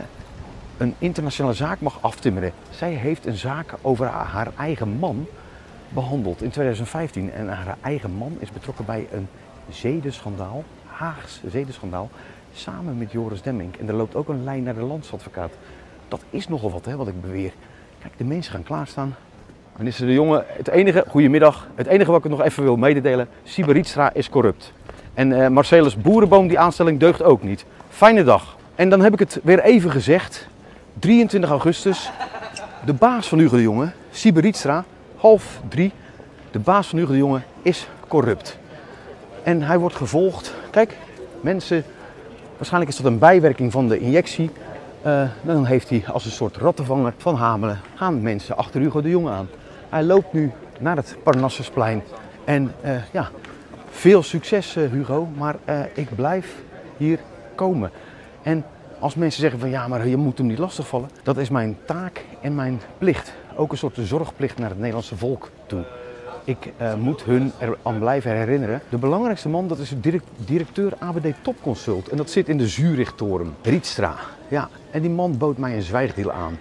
een 0.77 0.96
internationale 0.98 1.56
zaak 1.56 1.82
mag 1.82 1.98
aftimmeren? 2.01 2.51
Zij 2.70 2.91
heeft 2.91 3.25
een 3.25 3.38
zaak 3.38 3.74
over 3.82 4.06
haar 4.06 4.51
eigen 4.58 4.89
man 4.89 5.27
behandeld 5.89 6.41
in 6.41 6.50
2015. 6.50 7.32
En 7.32 7.48
haar 7.48 7.77
eigen 7.82 8.12
man 8.12 8.36
is 8.39 8.51
betrokken 8.51 8.86
bij 8.86 9.08
een 9.12 9.27
zedenschandaal, 9.70 10.63
Haags 10.86 11.41
zedenschandaal, 11.48 12.10
samen 12.53 12.98
met 12.98 13.12
Joris 13.12 13.41
Demming. 13.41 13.77
En 13.77 13.88
er 13.88 13.94
loopt 13.94 14.15
ook 14.15 14.29
een 14.29 14.44
lijn 14.44 14.63
naar 14.63 14.75
de 14.75 14.82
landsadvocaat. 14.82 15.51
Dat 16.08 16.22
is 16.29 16.48
nogal 16.48 16.72
wat, 16.72 16.86
hè, 16.86 16.96
wat 16.96 17.08
ik 17.08 17.22
beweer. 17.22 17.53
Kijk, 18.01 18.13
de 18.18 18.24
mensen 18.24 18.51
gaan 18.51 18.63
klaarstaan. 18.63 19.15
Minister 19.77 20.06
De 20.06 20.13
Jonge, 20.13 20.44
het 20.48 20.68
enige, 20.68 21.03
goedemiddag. 21.08 21.68
Het 21.75 21.88
enige 21.88 22.12
wat 22.12 22.25
ik 22.25 22.32
nog 22.32 22.41
even 22.41 22.63
wil 22.63 22.75
mededelen, 22.75 23.27
Siberitstra 23.44 24.13
is 24.13 24.29
corrupt. 24.29 24.74
En 25.13 25.32
uh, 25.32 25.48
Marcellus 25.48 26.01
Boerenboom, 26.01 26.48
die 26.48 26.60
aanstelling 26.60 27.00
deugt 27.00 27.24
ook 27.24 27.44
niet. 27.44 27.65
Fijne 27.89 28.24
dag. 28.24 28.58
En 28.75 28.89
dan 28.89 29.01
heb 29.01 29.13
ik 29.13 29.20
het 29.20 29.39
weer 29.44 29.60
even 29.60 29.91
gezegd. 29.91 30.48
23 31.00 31.50
augustus, 31.50 32.12
de 32.86 32.94
baas 32.94 33.27
van 33.27 33.39
Hugo 33.39 33.56
de 33.56 33.62
Jonge, 33.62 33.91
Siberitstra, 34.12 34.86
half 35.15 35.62
drie. 35.68 35.91
De 36.51 36.60
baas 36.60 36.88
van 36.88 37.00
Hugo 37.00 37.12
de 37.12 37.18
Jonge 37.18 37.41
is 37.62 37.88
corrupt. 38.08 38.58
En 39.44 39.62
hij 39.62 39.77
wordt 39.77 39.96
gevolgd. 39.96 40.56
Kijk, 40.72 40.98
mensen, 41.41 41.84
waarschijnlijk 42.58 42.91
is 42.91 42.98
dat 42.98 43.12
een 43.12 43.20
bijwerking 43.20 43.72
van 43.72 43.88
de 43.88 44.00
injectie. 44.00 44.51
Uh, 45.06 45.29
dan 45.41 45.65
heeft 45.65 45.89
hij 45.89 46.03
als 46.08 46.25
een 46.25 46.32
soort 46.32 46.58
rattenvanger 46.58 47.13
van 47.18 47.36
Hamelen 47.36 47.79
gaan 47.96 48.22
mensen 48.22 48.58
achter 48.58 48.82
Hugo 48.82 49.01
de 49.01 49.10
Jonge 49.10 49.32
aan. 49.32 49.48
Hij 49.89 50.03
loopt 50.03 50.34
nu 50.34 50.51
naar 50.79 50.96
het 50.96 51.18
Parnassusplein. 51.24 52.03
En 52.46 52.72
uh, 52.86 52.91
ja, 53.12 53.29
veel 53.89 54.24
succes 54.24 54.75
uh, 54.75 54.91
Hugo, 54.91 55.27
maar 55.38 55.56
ik 55.94 56.15
blijf 56.15 56.56
hier 56.98 57.20
komen. 57.56 57.91
En 58.44 58.65
als 59.00 59.15
mensen 59.15 59.41
zeggen 59.41 59.60
van 59.60 59.70
ja, 59.70 59.88
maar 59.88 60.08
je 60.08 60.18
moet 60.18 60.38
hem 60.38 60.48
niet 60.48 60.58
lastigvallen. 60.58 61.10
Dat 61.24 61.38
is 61.38 61.50
mijn 61.50 61.77
taak 61.86 62.25
en 62.41 62.56
mijn 62.56 62.82
plicht. 62.98 63.34
Ook 63.56 63.72
een 63.72 63.77
soort 63.77 63.98
zorgplicht 64.01 64.58
naar 64.58 64.70
het 64.70 64.77
Nederlandse 64.77 65.18
volk 65.18 65.50
toe. 65.65 65.86
Ik 66.43 66.74
uh, 66.81 66.93
moet 66.93 67.24
hun 67.24 67.51
eraan 67.60 68.00
blijven 68.00 68.31
herinneren. 68.31 68.81
De 68.89 68.98
belangrijkste 68.98 69.50
man 69.50 69.67
dat 69.67 69.77
is 69.77 69.93
de 70.01 70.22
directeur 70.46 70.93
ABD 71.00 71.34
Topconsult. 71.41 72.10
En 72.10 72.17
dat 72.17 72.29
zit 72.29 72.50
in 72.50 72.58
de 72.58 72.67
Zurichtoren. 72.67 73.55
Rietstra. 73.62 74.15
Ja, 74.48 74.69
en 74.91 75.01
die 75.01 75.10
man 75.10 75.38
bood 75.38 75.58
mij 75.58 75.75
een 75.75 75.81
zwijgdeal 75.81 76.31
aan. 76.31 76.58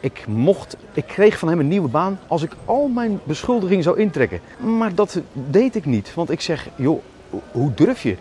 Ik 0.00 0.26
mocht, 0.26 0.76
ik 0.92 1.06
kreeg 1.06 1.38
van 1.38 1.48
hem 1.48 1.60
een 1.60 1.68
nieuwe 1.68 1.88
baan 1.88 2.18
als 2.26 2.42
ik 2.42 2.52
al 2.64 2.88
mijn 2.88 3.20
beschuldigingen 3.24 3.82
zou 3.82 3.98
intrekken. 3.98 4.40
Maar 4.58 4.94
dat 4.94 5.20
deed 5.32 5.74
ik 5.74 5.84
niet, 5.84 6.14
want 6.14 6.30
ik 6.30 6.40
zeg, 6.40 6.68
joh, 6.76 7.02
hoe 7.50 7.74
durf 7.74 8.02
je? 8.02 8.16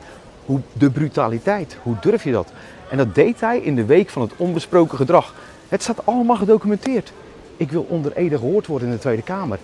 Hoe, 0.45 0.59
de 0.73 0.89
brutaliteit, 0.89 1.77
hoe 1.83 1.95
durf 2.01 2.23
je 2.23 2.31
dat? 2.31 2.51
En 2.89 2.97
dat 2.97 3.15
deed 3.15 3.39
hij 3.39 3.59
in 3.59 3.75
de 3.75 3.85
week 3.85 4.09
van 4.09 4.21
het 4.21 4.31
onbesproken 4.37 4.97
gedrag. 4.97 5.33
Het 5.67 5.83
staat 5.83 6.05
allemaal 6.05 6.35
gedocumenteerd. 6.35 7.13
Ik 7.57 7.71
wil 7.71 7.85
onder 7.89 8.15
Ede 8.15 8.37
gehoord 8.37 8.67
worden 8.67 8.87
in 8.87 8.93
de 8.93 8.99
Tweede 8.99 9.21
Kamer. 9.21 9.59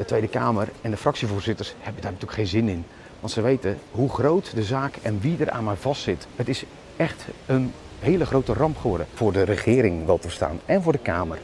De 0.00 0.06
Tweede 0.06 0.28
Kamer 0.28 0.68
en 0.80 0.90
de 0.90 0.96
fractievoorzitters 0.96 1.74
hebben 1.80 2.02
daar 2.02 2.12
natuurlijk 2.12 2.38
geen 2.38 2.46
zin 2.46 2.68
in. 2.68 2.84
Want 3.20 3.32
ze 3.32 3.40
weten 3.40 3.78
hoe 3.90 4.08
groot 4.08 4.54
de 4.54 4.62
zaak 4.62 4.94
en 5.02 5.20
wie 5.20 5.36
er 5.40 5.50
aan 5.50 5.64
mij 5.64 5.74
vastzit. 5.74 6.26
Het 6.36 6.48
is 6.48 6.64
echt 6.96 7.24
een 7.46 7.72
hele 7.98 8.26
grote 8.26 8.52
ramp 8.52 8.76
geworden. 8.76 9.06
Voor 9.14 9.32
de 9.32 9.42
regering 9.42 10.06
wel 10.06 10.18
te 10.18 10.30
staan 10.30 10.60
en 10.66 10.82
voor 10.82 10.92
de 10.92 10.98
Kamer. 10.98 11.38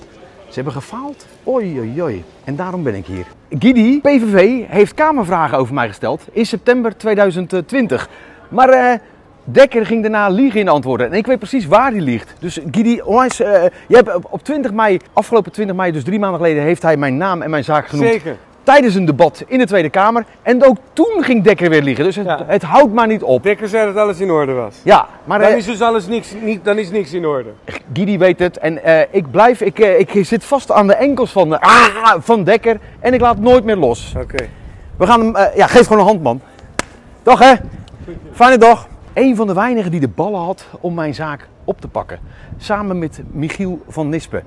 Ze 0.48 0.54
hebben 0.54 0.72
gefaald. 0.72 1.26
Oei, 1.46 1.78
oei, 1.78 2.02
oei. 2.02 2.24
En 2.44 2.56
daarom 2.56 2.82
ben 2.82 2.94
ik 2.94 3.06
hier. 3.06 3.26
Gidi, 3.58 4.00
PVV, 4.00 4.66
heeft 4.68 4.94
Kamervragen 4.94 5.58
over 5.58 5.74
mij 5.74 5.88
gesteld 5.88 6.22
in 6.32 6.46
september 6.46 6.96
2020. 6.96 8.08
Maar 8.48 8.68
uh, 8.68 8.92
Dekker 9.48 9.86
ging 9.86 10.02
daarna 10.02 10.28
liegen 10.28 10.60
in 10.60 10.68
antwoorden. 10.68 11.10
En 11.10 11.16
ik 11.16 11.26
weet 11.26 11.38
precies 11.38 11.66
waar 11.66 11.90
hij 11.90 12.00
liegt. 12.00 12.34
Dus 12.38 12.60
Gidi, 12.70 13.00
onwijs, 13.00 13.40
uh, 13.40 13.46
je 13.88 13.96
hebt 13.96 14.10
op 14.30 14.42
20 14.42 14.72
mei, 14.72 14.98
afgelopen 15.12 15.52
20 15.52 15.76
mei, 15.76 15.92
dus 15.92 16.04
drie 16.04 16.18
maanden 16.18 16.40
geleden, 16.40 16.62
heeft 16.62 16.82
hij 16.82 16.96
mijn 16.96 17.16
naam 17.16 17.42
en 17.42 17.50
mijn 17.50 17.64
zaak 17.64 17.86
genoemd. 17.88 18.08
Zeker 18.08 18.36
tijdens 18.66 18.94
een 18.94 19.04
debat 19.04 19.44
in 19.46 19.58
de 19.58 19.66
Tweede 19.66 19.90
Kamer. 19.90 20.24
En 20.42 20.64
ook 20.64 20.76
toen 20.92 21.22
ging 21.24 21.44
Dekker 21.44 21.70
weer 21.70 21.82
liggen. 21.82 22.04
Dus 22.04 22.16
het, 22.16 22.26
Ja. 22.26 22.44
het 22.46 22.62
houdt 22.62 22.92
maar 22.92 23.06
niet 23.06 23.22
op. 23.22 23.42
Dekker 23.42 23.68
zei 23.68 23.86
dat 23.86 24.02
alles 24.02 24.20
in 24.20 24.30
orde 24.30 24.52
was. 24.52 24.74
Ja, 24.82 25.06
maar 25.24 25.38
Dan 25.38 25.48
eh, 25.48 25.56
is 25.56 25.64
dus 25.64 25.80
alles 25.80 26.06
niks, 26.06 26.34
niet, 26.40 26.64
dan 26.64 26.78
is 26.78 26.90
niks 26.90 27.12
in 27.12 27.26
orde. 27.26 27.48
Guidi 27.92 28.18
weet 28.18 28.38
het. 28.38 28.58
En 28.58 28.84
eh, 28.84 29.00
ik 29.10 29.30
blijf, 29.30 29.60
ik, 29.60 29.78
eh, 29.78 29.98
ik 29.98 30.26
zit 30.26 30.44
vast 30.44 30.72
aan 30.72 30.86
de 30.86 30.94
enkels 30.94 31.32
van, 31.32 31.48
de, 31.48 31.60
ah, 31.60 32.14
van 32.18 32.44
Dekker. 32.44 32.78
En 33.00 33.14
ik 33.14 33.20
laat 33.20 33.38
nooit 33.38 33.64
meer 33.64 33.76
los. 33.76 34.14
Oké. 34.16 34.48
We 34.96 35.06
gaan 35.06 35.20
hem, 35.20 35.36
eh, 35.36 35.56
ja, 35.56 35.66
geef 35.66 35.86
gewoon 35.86 35.98
een 35.98 36.08
hand, 36.08 36.22
man. 36.22 36.40
Dag 37.22 37.38
hè. 37.38 37.54
Fijne 38.32 38.58
dag. 38.58 38.88
Een 39.16 39.36
van 39.36 39.46
de 39.46 39.52
weinigen 39.52 39.90
die 39.90 40.00
de 40.00 40.08
ballen 40.08 40.40
had 40.40 40.66
om 40.80 40.94
mijn 40.94 41.14
zaak 41.14 41.48
op 41.64 41.80
te 41.80 41.88
pakken. 41.88 42.18
Samen 42.56 42.98
met 42.98 43.22
Michiel 43.30 43.82
van 43.88 44.08
Nispen. 44.08 44.42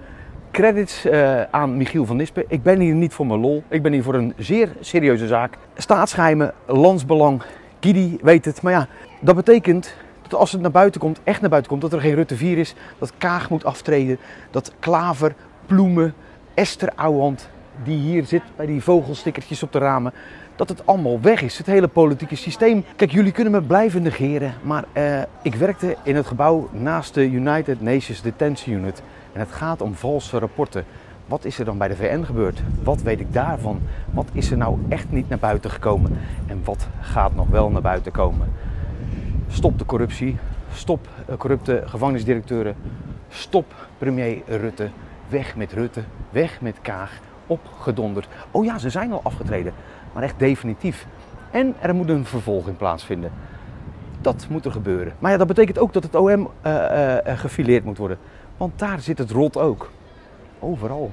Credits 0.51 1.05
eh, 1.05 1.41
aan 1.41 1.77
Michiel 1.77 2.05
van 2.05 2.15
Nispen. 2.15 2.43
Ik 2.47 2.63
ben 2.63 2.79
hier 2.79 2.93
niet 2.93 3.13
voor 3.13 3.27
mijn 3.27 3.39
lol. 3.39 3.63
Ik 3.67 3.81
ben 3.81 3.91
hier 3.91 4.03
voor 4.03 4.13
een 4.13 4.33
zeer 4.37 4.69
serieuze 4.79 5.27
zaak. 5.27 5.57
Staatsgeheimen, 5.77 6.53
landsbelang. 6.65 7.41
Gidi 7.79 8.17
weet 8.21 8.45
het. 8.45 8.61
Maar 8.61 8.71
ja, 8.71 8.87
dat 9.21 9.35
betekent 9.35 9.93
dat 10.21 10.39
als 10.39 10.51
het 10.51 10.61
naar 10.61 10.71
buiten 10.71 11.01
komt, 11.01 11.19
echt 11.23 11.41
naar 11.41 11.49
buiten 11.49 11.71
komt, 11.71 11.81
dat 11.83 11.93
er 11.93 12.01
geen 12.01 12.15
Rutte 12.15 12.35
4 12.35 12.57
is. 12.57 12.75
Dat 12.99 13.13
Kaag 13.17 13.49
moet 13.49 13.65
aftreden. 13.65 14.17
Dat 14.51 14.73
Klaver, 14.79 15.35
Ploemen, 15.65 16.13
Esther 16.53 16.91
Ouwehand, 16.95 17.49
die 17.83 17.97
hier 17.97 18.25
zit 18.25 18.43
bij 18.55 18.65
die 18.65 18.83
vogelstickertjes 18.83 19.63
op 19.63 19.71
de 19.71 19.79
ramen. 19.79 20.13
Dat 20.59 20.69
het 20.69 20.85
allemaal 20.85 21.21
weg 21.21 21.41
is, 21.41 21.57
het 21.57 21.67
hele 21.67 21.87
politieke 21.87 22.35
systeem. 22.35 22.85
Kijk, 22.95 23.11
jullie 23.11 23.31
kunnen 23.31 23.53
me 23.53 23.61
blijven 23.61 24.01
negeren, 24.01 24.53
maar 24.61 24.83
eh, 24.93 25.21
ik 25.41 25.55
werkte 25.55 25.95
in 26.03 26.15
het 26.15 26.27
gebouw 26.27 26.69
naast 26.71 27.13
de 27.13 27.29
United 27.29 27.81
Nations 27.81 28.21
Detention 28.21 28.75
Unit. 28.75 29.01
En 29.33 29.39
het 29.39 29.51
gaat 29.51 29.81
om 29.81 29.93
valse 29.93 30.39
rapporten. 30.39 30.85
Wat 31.25 31.45
is 31.45 31.59
er 31.59 31.65
dan 31.65 31.77
bij 31.77 31.87
de 31.87 31.95
VN 31.95 32.23
gebeurd? 32.23 32.61
Wat 32.83 33.01
weet 33.01 33.19
ik 33.19 33.33
daarvan? 33.33 33.81
Wat 34.11 34.27
is 34.31 34.51
er 34.51 34.57
nou 34.57 34.77
echt 34.89 35.11
niet 35.11 35.29
naar 35.29 35.37
buiten 35.37 35.69
gekomen? 35.69 36.17
En 36.47 36.61
wat 36.63 36.87
gaat 37.01 37.35
nog 37.35 37.47
wel 37.47 37.69
naar 37.69 37.81
buiten 37.81 38.11
komen? 38.11 38.53
Stop 39.47 39.79
de 39.79 39.85
corruptie. 39.85 40.37
Stop 40.73 41.07
eh, 41.25 41.35
corrupte 41.37 41.83
gevangenisdirecteuren. 41.85 42.75
Stop 43.29 43.75
premier 43.97 44.41
Rutte. 44.47 44.89
Weg 45.29 45.55
met 45.55 45.73
Rutte. 45.73 46.01
Weg 46.29 46.61
met 46.61 46.75
Kaag. 46.81 47.11
Opgedonderd. 47.47 48.27
Oh 48.51 48.65
ja, 48.65 48.77
ze 48.77 48.89
zijn 48.89 49.11
al 49.11 49.19
afgetreden. 49.23 49.73
Maar 50.19 50.27
echt 50.27 50.39
definitief. 50.39 51.07
En 51.51 51.75
er 51.79 51.95
moet 51.95 52.09
een 52.09 52.25
vervolging 52.25 52.77
plaatsvinden. 52.77 53.31
Dat 54.21 54.47
moet 54.49 54.65
er 54.65 54.71
gebeuren. 54.71 55.13
Maar 55.19 55.31
ja, 55.31 55.37
dat 55.37 55.47
betekent 55.47 55.79
ook 55.79 55.93
dat 55.93 56.03
het 56.03 56.15
OM 56.15 56.49
eh, 56.61 56.75
eh, 56.75 57.27
eh, 57.27 57.39
gefileerd 57.39 57.83
moet 57.83 57.97
worden. 57.97 58.17
Want 58.57 58.79
daar 58.79 58.99
zit 58.99 59.17
het 59.17 59.31
rot 59.31 59.57
ook. 59.57 59.89
Overal. 60.59 61.11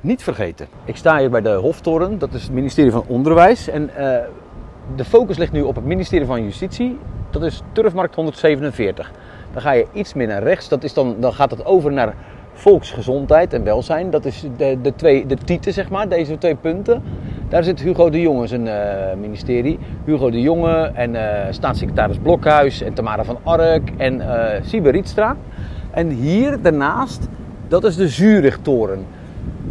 Niet 0.00 0.22
vergeten. 0.22 0.66
Ik 0.84 0.96
sta 0.96 1.18
hier 1.18 1.30
bij 1.30 1.40
de 1.40 1.54
Hoftoren, 1.54 2.18
dat 2.18 2.34
is 2.34 2.42
het 2.42 2.52
ministerie 2.52 2.90
van 2.90 3.04
Onderwijs. 3.06 3.68
En 3.68 3.90
de 4.96 5.04
focus 5.04 5.38
ligt 5.38 5.52
nu 5.52 5.62
op 5.62 5.74
het 5.74 5.84
ministerie 5.84 6.26
van 6.26 6.44
Justitie. 6.44 6.98
Dat 7.30 7.42
is 7.42 7.62
Turfmarkt 7.72 8.14
147. 8.14 9.12
Dan 9.52 9.62
ga 9.62 9.72
je 9.72 9.86
iets 9.92 10.14
meer 10.14 10.26
naar 10.26 10.42
rechts. 10.42 10.68
Dat 10.68 10.84
is 10.84 10.94
dan, 10.94 11.16
dan 11.20 11.32
gaat 11.32 11.50
het 11.50 11.64
over 11.64 11.92
naar 11.92 12.14
volksgezondheid 12.52 13.52
en 13.52 13.64
welzijn. 13.64 14.10
Dat 14.10 14.24
is 14.24 14.44
de, 14.56 14.78
de, 14.82 14.94
twee, 14.94 15.26
de 15.26 15.36
tieten, 15.36 15.72
zeg 15.72 15.88
maar, 15.88 16.08
deze 16.08 16.38
twee 16.38 16.54
punten. 16.54 17.02
Daar 17.48 17.64
zit 17.64 17.80
Hugo 17.80 18.10
de 18.10 18.20
Jonge 18.20 18.46
zijn 18.46 18.68
eh, 18.68 19.16
ministerie. 19.20 19.78
Hugo 20.04 20.30
de 20.30 20.40
Jonge 20.40 20.90
en 20.94 21.14
eh, 21.14 21.52
staatssecretaris 21.52 22.16
Blokhuis 22.22 22.82
en 22.82 22.92
Tamara 22.94 23.24
van 23.24 23.38
Ark 23.42 23.90
en 23.96 24.20
eh 24.20 24.62
Siebe 24.62 24.90
Rietstra. 24.90 25.36
En 25.90 26.08
hier 26.08 26.62
daarnaast, 26.62 27.28
dat 27.68 27.84
is 27.84 27.96
de 27.96 28.08
Zurichtoren. 28.08 29.06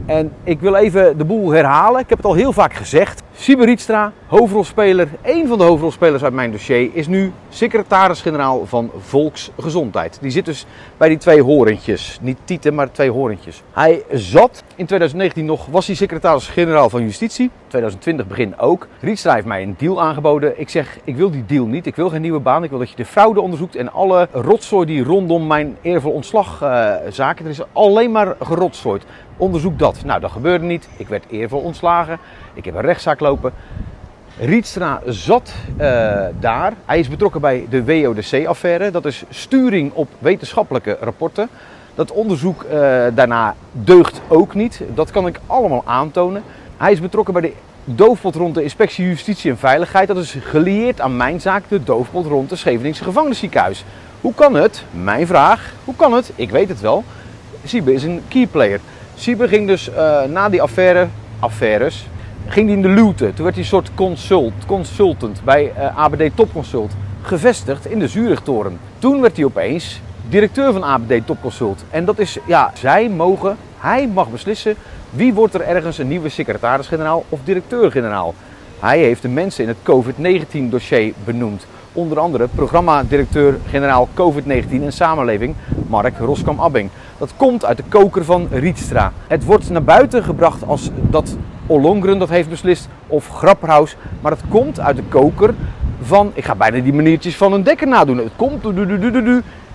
En 0.06 0.32
ik 0.44 0.60
wil 0.60 0.76
even 0.76 1.18
de 1.18 1.26
boel 1.26 1.52
herhalen. 1.52 2.02
Ik 2.02 2.10
heb 2.10 2.18
het 2.18 2.28
al 2.28 2.34
heel 2.34 2.54
vaak 2.54 2.74
gezegd. 2.74 3.24
Siebe 3.36 3.66
Rietstra, 3.66 4.12
hoofdrolspeler, 4.28 5.08
één 5.22 5.48
van 5.48 5.58
de 5.58 5.64
hoofdrolspelers 5.64 6.24
uit 6.24 6.34
mijn 6.34 6.52
dossier, 6.52 6.90
is 6.94 7.08
nu 7.08 7.32
secretaris-generaal 7.50 8.66
van 8.66 8.92
Volksgezondheid. 8.98 10.18
Die 10.22 10.32
zit 10.32 10.46
dus 10.46 10.66
bij 10.98 11.10
die 11.10 11.18
twee 11.18 11.42
horentjes. 11.42 12.20
Niet 12.22 12.38
tieten, 12.44 12.74
maar 12.76 12.92
twee 12.92 13.12
horentjes. 13.12 13.64
Hij 13.72 14.04
zat 14.12 14.64
in 14.78 14.86
2019 14.86 15.46
nog, 15.46 15.66
was 15.66 15.88
hij 15.88 15.96
secretaris-generaal 15.96 16.90
van 16.90 17.02
Justitie. 17.02 17.50
2020 17.68 18.28
begin 18.28 18.60
ook. 18.60 18.88
Rietstra 19.00 19.34
heeft 19.34 19.46
mij 19.46 19.64
een 19.64 19.76
deal 19.78 20.02
aangeboden. 20.02 20.60
Ik 20.60 20.70
zeg, 20.70 20.98
ik 21.04 21.16
wil 21.16 21.32
die 21.32 21.46
deal 21.46 21.66
niet. 21.66 21.86
Ik 21.86 21.96
wil 21.96 22.10
geen 22.10 22.22
nieuwe 22.22 22.40
baan. 22.40 22.64
Ik 22.64 22.70
wil 22.70 22.80
dat 22.80 22.90
je 22.90 22.96
de 22.96 23.06
fraude 23.06 23.42
onderzoekt 23.42 23.76
en 23.76 23.92
alle 23.92 24.28
rotzooi 24.32 24.86
die 24.86 25.04
rondom 25.04 25.48
mijn 25.48 25.78
eervol 25.82 26.12
ontslagzaken. 26.12 27.46
er 27.46 27.52
is 27.52 27.62
alleen 27.74 28.12
maar 28.12 28.36
gerotzooid. 28.42 29.04
Onderzoek 29.38 29.80
dat. 29.80 30.04
Nou, 30.06 30.20
dat 30.20 30.32
gebeurde 30.32 30.66
niet. 30.66 30.90
Ik 30.98 31.08
werd 31.08 31.26
eervol 31.30 31.60
ontslagen. 31.60 32.20
Ik 32.54 32.66
heb 32.66 32.76
een 32.76 32.82
rechtszaak 32.82 33.20
lopen. 33.20 33.54
Rietstra 34.40 35.02
zat 35.06 35.54
eh, 35.78 36.26
daar. 36.40 36.74
Hij 36.86 37.00
is 37.00 37.10
betrokken 37.10 37.42
bij 37.42 37.66
de 37.70 37.84
WODC-affaire. 37.84 38.92
Dat 38.92 39.06
is 39.06 39.24
sturing 39.30 39.92
op 39.94 40.08
wetenschappelijke 40.20 40.98
rapporten. 41.02 41.50
Dat 41.98 42.12
onderzoek 42.12 42.63
eh, 42.63 42.80
daarna 43.13 43.56
deugt 43.72 44.22
ook 44.27 44.54
niet. 44.54 44.82
Dat 44.94 45.12
kan 45.12 45.27
ik 45.27 45.39
allemaal 45.48 45.82
aantonen. 45.86 46.44
Hij 46.77 46.92
is 46.92 47.01
betrokken 47.01 47.34
bij 47.34 47.42
de 47.42 47.54
doofpot 47.84 48.36
rond 48.36 48.56
de 48.56 48.63
inspectie 48.63 49.06
justitie 49.06 49.51
en 49.51 49.58
veiligheid. 49.58 50.08
Dat 50.08 50.18
is 50.18 50.38
gelieerd 50.42 51.01
aan 51.01 51.18
mijn 51.18 51.42
zaak, 51.42 51.63
de 51.68 51.84
doofpot 51.84 52.25
rond 52.25 52.50
de 52.50 52.56
Scheveningse 52.56 53.04
gevangenisziekenhuis. 53.04 53.86
Hoe 54.22 54.34
kan 54.34 54.54
het? 54.54 54.84
Mijn 54.92 55.27
vraag. 55.27 55.74
Hoe 55.86 55.96
kan 55.96 56.13
het? 56.13 56.32
Ik 56.36 56.50
weet 56.50 56.70
het 56.70 56.82
wel. 56.82 57.04
Siebe 57.63 57.94
is 57.94 58.04
een 58.04 58.22
keyplayer. 58.27 58.80
Siebe 59.16 59.48
ging 59.48 59.68
dus 59.68 59.92
eh, 59.92 60.24
na 60.24 60.50
die 60.50 60.62
affaire, 60.62 61.08
affaires, 61.39 62.08
ging 62.48 62.68
hij 62.68 62.75
in 62.75 62.82
de 62.82 62.88
luwte. 62.88 63.34
Toen 63.34 63.44
werd 63.44 63.56
hij 63.56 63.63
een 63.63 63.70
soort 63.70 63.92
consult, 63.96 64.54
consultant 64.66 65.42
bij 65.44 65.72
eh, 65.75 65.98
ABD 65.98 66.36
Topconsult, 66.36 66.92
gevestigd 67.22 67.86
in 67.86 68.00
de 68.00 68.08
Zurichtoren. 68.08 68.80
Toen 69.00 69.22
werd 69.22 69.36
hij 69.36 69.46
opeens 69.46 70.01
directeur 70.30 70.74
van 70.74 70.84
ABD 70.84 71.26
Topconsult. 71.26 71.84
En 71.90 72.06
dat 72.06 72.20
is, 72.20 72.38
ja, 72.46 72.72
zij 72.74 73.10
mogen, 73.10 73.58
hij 73.78 74.08
mag 74.08 74.30
beslissen 74.30 74.76
wie 75.10 75.34
wordt 75.34 75.54
er 75.54 75.62
ergens 75.62 75.98
een 75.98 76.08
nieuwe 76.08 76.30
secretaris-generaal 76.30 77.26
of 77.30 77.40
directeur-generaal. 77.44 78.34
Hij 78.80 79.00
heeft 79.00 79.22
de 79.22 79.28
mensen 79.28 79.64
in 79.64 79.70
het 79.70 79.78
COVID-19 79.84 80.70
dossier 80.70 81.14
benoemd. 81.24 81.66
Onder 81.94 82.20
andere 82.20 82.48
programma-directeur-generaal 82.56 84.08
COVID-19 84.14 84.70
en 84.70 84.94
samenleving 84.94 85.56
Mark 85.88 86.18
Roskam-Abbing. 86.18 86.90
Dat 87.18 87.34
komt 87.38 87.66
uit 87.66 87.78
de 87.78 87.84
koker 87.90 88.26
van 88.26 88.48
Rietstra. 88.52 89.12
Het 89.28 89.44
wordt 89.44 89.70
naar 89.70 89.84
buiten 89.84 90.24
gebracht 90.24 90.68
als 90.68 90.90
dat 91.10 91.38
Ollongren 91.66 92.20
dat 92.20 92.30
heeft 92.30 92.50
beslist 92.50 92.88
of 93.08 93.30
Grapperhaus. 93.30 93.96
Maar 94.22 94.32
het 94.32 94.42
komt 94.50 94.80
uit 94.80 94.96
de 94.96 95.04
koker 95.10 95.54
van, 96.02 96.32
ik 96.34 96.46
ga 96.46 96.56
bijna 96.56 96.80
die 96.80 96.94
maniertjes 96.94 97.38
van 97.38 97.54
een 97.54 97.64
dekker 97.64 97.88
nadoen. 97.88 98.18
Het 98.18 98.32
komt, 98.36 98.64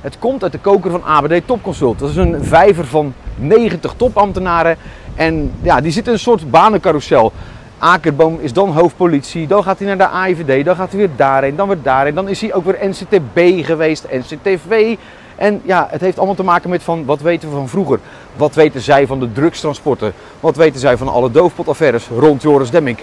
het 0.02 0.18
komt 0.18 0.42
uit 0.42 0.52
de 0.52 0.58
koker 0.58 0.90
van 0.90 1.04
ABD 1.04 1.46
Topconsult. 1.46 1.98
Dat 1.98 2.10
is 2.10 2.16
een 2.16 2.44
vijver 2.44 2.86
van 2.86 3.14
90 3.34 3.94
topambtenaren. 3.96 4.76
En 5.14 5.52
ja, 5.62 5.80
die 5.80 5.92
zitten 5.92 6.12
in 6.12 6.18
een 6.18 6.24
soort 6.24 6.50
banencarousel. 6.50 7.32
Akerboom 7.78 8.38
is 8.40 8.52
dan 8.52 8.72
hoofdpolitie, 8.72 9.46
dan 9.46 9.62
gaat 9.62 9.78
hij 9.78 9.86
naar 9.86 9.98
de 9.98 10.08
AIVD, 10.08 10.64
dan 10.64 10.76
gaat 10.76 10.90
hij 10.90 10.98
weer 10.98 11.10
daarheen, 11.16 11.56
dan 11.56 11.68
weer 11.68 11.82
daarheen. 11.82 12.14
Dan 12.14 12.28
is 12.28 12.40
hij 12.40 12.54
ook 12.54 12.64
weer 12.64 12.78
NCTB 12.80 13.64
geweest, 13.64 14.06
NCTV. 14.10 14.96
En 15.36 15.60
ja, 15.64 15.86
het 15.90 16.00
heeft 16.00 16.16
allemaal 16.16 16.34
te 16.34 16.42
maken 16.42 16.70
met 16.70 16.82
van 16.82 17.04
wat 17.04 17.20
weten 17.20 17.48
we 17.48 17.54
van 17.54 17.68
vroeger. 17.68 17.98
Wat 18.36 18.54
weten 18.54 18.80
zij 18.80 19.06
van 19.06 19.20
de 19.20 19.32
drugstransporten? 19.32 20.12
Wat 20.40 20.56
weten 20.56 20.80
zij 20.80 20.96
van 20.96 21.08
alle 21.08 21.30
doofpotaffaires 21.30 22.08
rond 22.18 22.42
Joris 22.42 22.70
Demmink? 22.70 22.98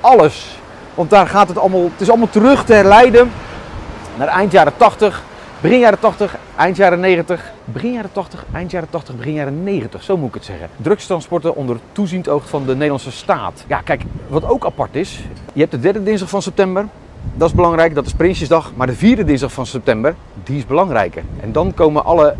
Alles. 0.00 0.58
Want 0.94 1.10
daar 1.10 1.26
gaat 1.26 1.48
het 1.48 1.58
allemaal, 1.58 1.82
het 1.82 2.00
is 2.00 2.08
allemaal 2.08 2.30
terug 2.30 2.64
te 2.64 2.72
herleiden 2.72 3.30
naar 4.18 4.28
eind 4.28 4.52
jaren 4.52 4.76
80. 4.76 5.22
Begin 5.60 5.78
jaren 5.78 5.98
80, 5.98 6.36
eind 6.56 6.76
jaren 6.76 7.00
90. 7.00 7.52
Begin 7.64 7.92
jaren 7.92 8.12
80, 8.12 8.44
eind 8.52 8.70
jaren 8.70 8.90
80, 8.90 9.16
begin 9.16 9.32
jaren 9.32 9.62
90. 9.62 10.02
Zo 10.02 10.16
moet 10.16 10.28
ik 10.28 10.34
het 10.34 10.44
zeggen. 10.44 10.68
Drugstransporten 10.76 11.56
onder 11.56 11.78
toeziend 11.92 12.28
oog 12.28 12.48
van 12.48 12.66
de 12.66 12.72
Nederlandse 12.72 13.10
staat. 13.10 13.64
Ja, 13.66 13.80
kijk, 13.80 14.02
wat 14.28 14.44
ook 14.48 14.64
apart 14.64 14.94
is. 14.94 15.24
Je 15.52 15.60
hebt 15.60 15.72
de 15.72 15.80
derde 15.80 16.02
dinsdag 16.02 16.28
van 16.28 16.42
september. 16.42 16.86
Dat 17.34 17.48
is 17.48 17.54
belangrijk, 17.54 17.94
dat 17.94 18.06
is 18.06 18.12
Prinsjesdag. 18.12 18.72
Maar 18.74 18.86
de 18.86 18.94
vierde 18.94 19.24
dinsdag 19.24 19.52
van 19.52 19.66
september, 19.66 20.14
die 20.44 20.56
is 20.56 20.66
belangrijker. 20.66 21.22
En 21.40 21.52
dan 21.52 21.74
komen 21.74 22.04
alle 22.04 22.34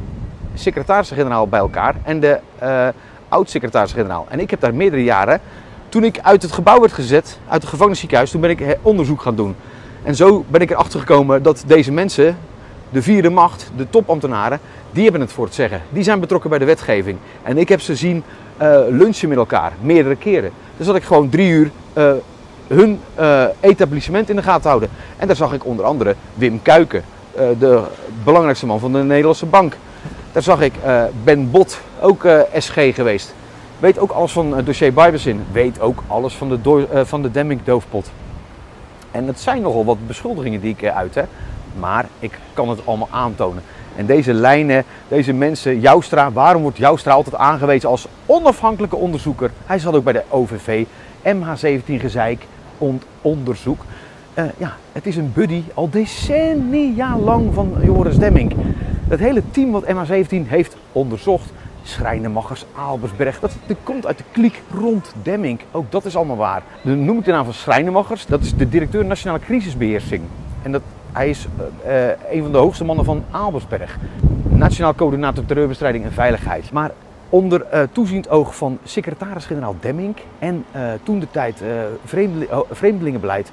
secretarissen-generaal 0.55 1.49
bij 1.49 1.61
elkaar 1.61 1.95
en 2.03 2.21
de 2.21 2.41
uh, 2.63 2.89
oud-secretaris-generaal. 3.29 4.27
En 4.29 4.41
ik 4.41 4.51
heb 4.51 4.61
daar 4.61 4.75
meerdere 4.75 5.05
jaren, 5.05 5.41
toen 5.89 6.05
ik 6.05 6.19
uit 6.23 6.43
het 6.43 6.53
gebouw 6.53 6.81
werd 6.81 6.93
gezet, 6.93 7.39
uit 7.49 7.61
het 7.61 7.71
gevangenisziekenhuis, 7.71 8.31
toen 8.31 8.41
ben 8.41 8.51
ik 8.51 8.79
onderzoek 8.83 9.23
gaan 9.23 9.37
doen. 9.37 9.57
En 10.03 10.15
zo 10.15 10.45
ben 10.49 10.61
ik 10.61 10.71
erachter 10.71 11.01
gekomen 11.01 11.43
dat 11.43 11.65
deze 11.67 11.93
mensen, 11.93 12.37
de 12.95 13.03
vierde 13.03 13.31
macht, 13.31 13.71
de 13.77 13.91
topambtenaren, 13.91 14.61
die 14.93 15.03
hebben 15.03 15.21
het 15.21 15.33
voor 15.33 15.45
het 15.45 15.55
zeggen. 15.55 15.83
Die 15.91 16.03
zijn 16.03 16.21
betrokken 16.21 16.51
bij 16.51 16.59
de 16.59 16.65
wetgeving. 16.65 17.19
En 17.43 17.59
ik 17.59 17.69
heb 17.69 17.81
ze 17.81 17.97
zien 17.97 18.23
uh, 18.63 18.79
lunchen 18.89 19.29
met 19.29 19.39
elkaar, 19.39 19.73
meerdere 19.81 20.17
keren. 20.17 20.51
Dus 20.77 20.87
dat 20.87 20.97
ik 20.97 21.03
gewoon 21.03 21.29
drie 21.29 21.49
uur 21.49 21.71
uh, 21.95 22.13
hun 22.67 23.01
uh, 23.21 23.45
etablissement 23.61 24.31
in 24.31 24.37
de 24.37 24.43
gaten 24.43 24.69
houden. 24.69 24.89
En 25.17 25.27
daar 25.27 25.37
zag 25.37 25.53
ik 25.53 25.65
onder 25.65 25.85
andere 25.85 26.15
Wim 26.35 26.63
Kuiken, 26.63 27.05
de 27.59 27.83
belangrijkste 28.25 28.67
man 28.67 28.81
van 28.81 28.93
de 28.93 28.99
Nederlandse 28.99 29.47
Bank. 29.47 29.77
Daar 30.33 30.43
zag 30.43 30.61
ik 30.61 30.73
Ben 31.25 31.51
Bot, 31.51 31.81
ook 32.01 32.27
SG 32.59 32.95
geweest. 32.95 33.35
Weet 33.79 33.99
ook 33.99 34.11
alles 34.11 34.33
van 34.33 34.57
het 34.57 34.67
dossier 34.67 34.93
Bijbelzin. 34.93 35.45
Weet 35.53 35.81
ook 35.81 36.03
alles 36.07 36.35
van 36.35 36.49
de, 36.49 36.87
van 37.05 37.23
de 37.23 37.31
Demming 37.31 37.61
doofpot. 37.65 38.11
En 39.11 39.27
het 39.27 39.41
zijn 39.41 39.63
nogal 39.63 39.85
wat 39.85 40.07
beschuldigingen 40.07 40.61
die 40.61 40.75
ik 40.79 40.89
uit, 40.89 41.15
hè. 41.15 41.23
Maar 41.79 42.07
ik 42.19 42.39
kan 42.55 42.69
het 42.69 42.87
allemaal 42.87 43.09
aantonen. 43.11 43.63
En 43.97 44.07
deze 44.07 44.33
lijnen, 44.33 44.85
deze 45.09 45.33
mensen, 45.33 45.81
Joustra, 45.81 46.33
waarom 46.33 46.63
wordt 46.63 46.77
Joustra 46.77 47.13
altijd 47.13 47.37
aangewezen 47.37 47.89
als 47.89 48.07
onafhankelijke 48.27 48.97
onderzoeker? 48.97 49.51
Hij 49.67 49.79
zat 49.79 49.95
ook 49.95 50.05
bij 50.05 50.13
de 50.13 50.23
OVV, 50.29 50.85
MH17 51.25 52.01
gezeik, 52.01 52.47
onderzoek. 53.23 53.85
Uh, 54.35 54.45
ja, 54.57 54.77
het 54.93 55.07
is 55.07 55.17
een 55.17 55.33
buddy 55.35 55.63
al 55.75 55.91
decennia 55.91 57.19
lang 57.19 57.55
van 57.55 57.75
Joris 57.83 58.19
Demming. 58.19 58.55
Het 59.09 59.21
hele 59.21 59.43
team 59.51 59.71
wat 59.71 59.85
MH17 59.85 60.49
heeft 60.49 60.77
onderzocht, 60.93 61.53
Schrijnemaggers, 61.83 62.65
Albersberg, 62.75 63.41
dat, 63.41 63.53
dat 63.67 63.77
komt 63.83 64.07
uit 64.07 64.19
de 64.19 64.25
kliek 64.33 64.63
rond 64.71 65.13
Demming. 65.23 65.61
Ook 65.71 65.91
dat 65.91 66.05
is 66.05 66.17
allemaal 66.17 66.37
waar. 66.37 66.63
Dan 66.83 67.05
noem 67.05 67.19
ik 67.19 67.25
de 67.25 67.31
naam 67.31 67.45
van 67.45 67.55
Schrijnemaggers, 67.55 68.27
dat 68.27 68.41
is 68.41 68.55
de 68.55 68.69
directeur 68.69 69.05
Nationale 69.05 69.41
Crisisbeheersing. 69.41 70.23
En 70.63 70.73
dat, 70.73 70.83
hij 71.15 71.29
is 71.29 71.47
uh, 71.87 72.07
een 72.31 72.43
van 72.43 72.53
de 72.53 72.59
hoogste 72.59 72.85
mannen 72.85 73.05
van 73.05 73.25
Albersberg. 73.31 73.99
Nationaal 74.49 74.95
Coördinator 74.95 75.45
Terreurbestrijding 75.45 76.05
en 76.05 76.13
Veiligheid. 76.13 76.73
Maar 76.73 76.91
onder 77.29 77.67
uh, 77.75 77.83
toeziend 77.93 78.29
oog 78.29 78.57
van 78.57 78.79
secretaris-generaal 78.85 79.77
Demming 79.81 80.17
en 80.39 80.65
uh, 80.77 80.83
toen 81.03 81.19
de 81.19 81.27
tijd 81.31 81.63
vreemdeling, 82.05 82.51
vreemdelingenbeleid 82.71 83.53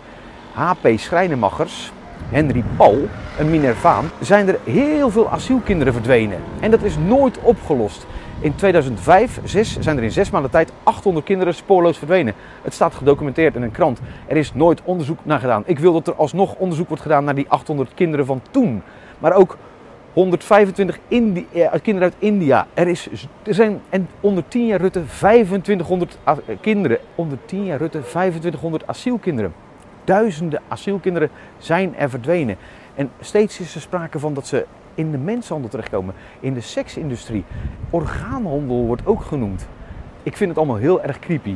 HP 0.54 0.88
Schrijnemaggers, 0.96 1.92
Henry 2.30 2.64
Paul, 2.78 3.08
een 3.40 3.50
Minervaan, 3.50 4.10
zijn 4.20 4.48
er 4.48 4.60
heel 4.64 5.10
veel 5.10 5.30
asielkinderen 5.30 5.94
verdwenen. 5.94 6.38
En 6.60 6.72
dat 6.72 6.84
is 6.84 6.98
nooit 6.98 7.40
opgelost. 7.42 8.06
In 8.42 8.56
2005, 8.56 9.40
6, 9.44 9.80
zijn 9.80 9.98
er 9.98 10.04
in 10.04 10.12
zes 10.12 10.30
maanden 10.30 10.52
tijd 10.52 10.72
800 10.84 11.26
kinderen 11.26 11.56
spoorloos 11.56 11.98
verdwenen. 11.98 12.34
Het 12.62 12.74
staat 12.74 12.94
gedocumenteerd 12.94 13.56
in 13.56 13.62
een 13.62 13.72
krant. 13.72 14.00
Er 14.28 14.38
is 14.38 14.54
nooit 14.54 14.82
onderzoek 14.84 15.20
naar 15.24 15.40
gedaan. 15.40 15.64
Ik 15.66 15.80
wil 15.80 15.94
dat 15.94 16.08
er 16.08 16.14
alsnog 16.14 16.56
onderzoek 16.56 16.88
wordt 16.88 17.04
gedaan 17.04 17.24
naar 17.24 17.36
die 17.36 17.46
800 17.50 17.94
kinderen 17.94 18.26
van 18.26 18.42
toen. 18.52 18.82
Maar 19.20 19.34
ook 19.34 19.58
125 20.14 21.00
Indi 21.08 21.48
eh, 21.52 21.72
kinderen 21.82 22.12
uit 22.12 22.14
India. 22.20 22.68
Er, 22.74 22.88
is, 22.88 23.10
er 23.44 23.54
zijn 23.54 23.82
en 23.90 24.08
onder 24.20 24.44
10 24.48 24.66
jaar 24.66 24.82
Rutte 24.82 25.04
2500 25.06 26.18
kinderen. 26.62 26.98
Onder 27.16 27.38
10 27.46 27.66
jaar 27.66 27.78
Rutte 27.78 28.02
2500 28.02 28.88
asielkinderen. 28.88 29.54
Duizenden 30.04 30.62
asielkinderen 30.68 31.30
zijn 31.58 31.96
er 31.96 32.10
verdwenen. 32.10 32.58
En 32.96 33.12
steeds 33.20 33.60
is 33.60 33.76
er 33.76 33.82
sprake 33.82 34.20
van 34.20 34.34
dat 34.34 34.48
ze 34.48 34.66
in 34.96 35.12
de 35.12 35.18
mensenhandel 35.18 35.70
terechtkomen, 35.70 36.14
in 36.40 36.54
de 36.54 36.62
seksindustrie. 36.62 37.44
Orgaanhandel 37.90 38.86
wordt 38.86 39.06
ook 39.06 39.22
genoemd. 39.22 39.68
Ik 40.24 40.38
vind 40.38 40.50
het 40.50 40.58
allemaal 40.58 40.76
heel 40.76 41.02
erg 41.02 41.20
creepy. 41.20 41.56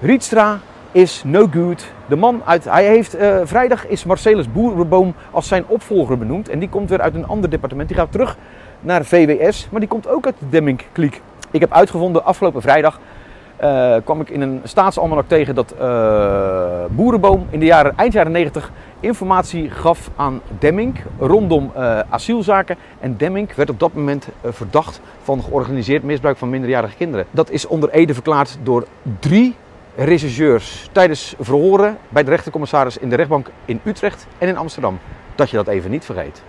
Rietstra 0.00 0.60
is 0.92 1.22
no 1.24 1.46
good. 1.50 1.92
De 2.08 2.16
man 2.16 2.42
uit, 2.44 2.64
hij 2.64 2.84
heeft, 2.84 3.18
uh, 3.18 3.40
vrijdag 3.44 3.86
is 3.86 4.04
Marcellus 4.04 4.52
Boerenboom 4.52 5.14
als 5.30 5.48
zijn 5.48 5.64
opvolger 5.66 6.18
benoemd. 6.18 6.48
En 6.48 6.58
die 6.58 6.68
komt 6.68 6.88
weer 6.88 7.00
uit 7.00 7.14
een 7.14 7.26
ander 7.26 7.50
departement. 7.50 7.88
Die 7.88 7.96
gaat 7.96 8.12
terug 8.12 8.36
naar 8.80 9.04
VWS, 9.04 9.68
maar 9.70 9.80
die 9.80 9.88
komt 9.88 10.08
ook 10.08 10.24
uit 10.24 10.34
de 10.38 10.48
Demming-kliek. 10.48 11.20
Ik 11.50 11.60
heb 11.60 11.72
uitgevonden 11.72 12.24
afgelopen 12.24 12.62
vrijdag 12.62 13.00
uh, 13.62 13.96
kwam 14.04 14.20
ik 14.20 14.30
in 14.30 14.40
een 14.40 14.60
staatsalmanak 14.64 15.28
tegen 15.28 15.54
dat 15.54 15.74
uh, 15.80 16.84
Boerenboom 16.90 17.46
in 17.50 17.58
de 17.58 17.64
jaren, 17.64 17.92
eind 17.96 18.12
jaren 18.12 18.32
90 18.32 18.72
informatie 19.00 19.70
gaf 19.70 20.10
aan 20.16 20.40
Demming 20.58 21.00
rondom 21.18 21.72
uh, 21.76 21.98
asielzaken. 22.08 22.76
En 23.00 23.16
Demming 23.16 23.54
werd 23.54 23.70
op 23.70 23.80
dat 23.80 23.94
moment 23.94 24.28
verdacht 24.42 25.00
van 25.22 25.42
georganiseerd 25.42 26.02
misbruik 26.02 26.36
van 26.36 26.50
minderjarige 26.50 26.96
kinderen. 26.96 27.26
Dat 27.30 27.50
is 27.50 27.66
onder 27.66 27.90
Ede 27.90 28.14
verklaard 28.14 28.58
door 28.62 28.86
drie 29.18 29.56
rechercheurs 29.96 30.88
tijdens 30.92 31.34
verhoren 31.40 31.98
bij 32.08 32.24
de 32.24 32.30
rechtercommissaris 32.30 32.98
in 32.98 33.08
de 33.08 33.16
rechtbank 33.16 33.50
in 33.64 33.80
Utrecht 33.84 34.26
en 34.38 34.48
in 34.48 34.56
Amsterdam. 34.56 34.98
Dat 35.34 35.50
je 35.50 35.56
dat 35.56 35.68
even 35.68 35.90
niet 35.90 36.04
vergeet. 36.04 36.42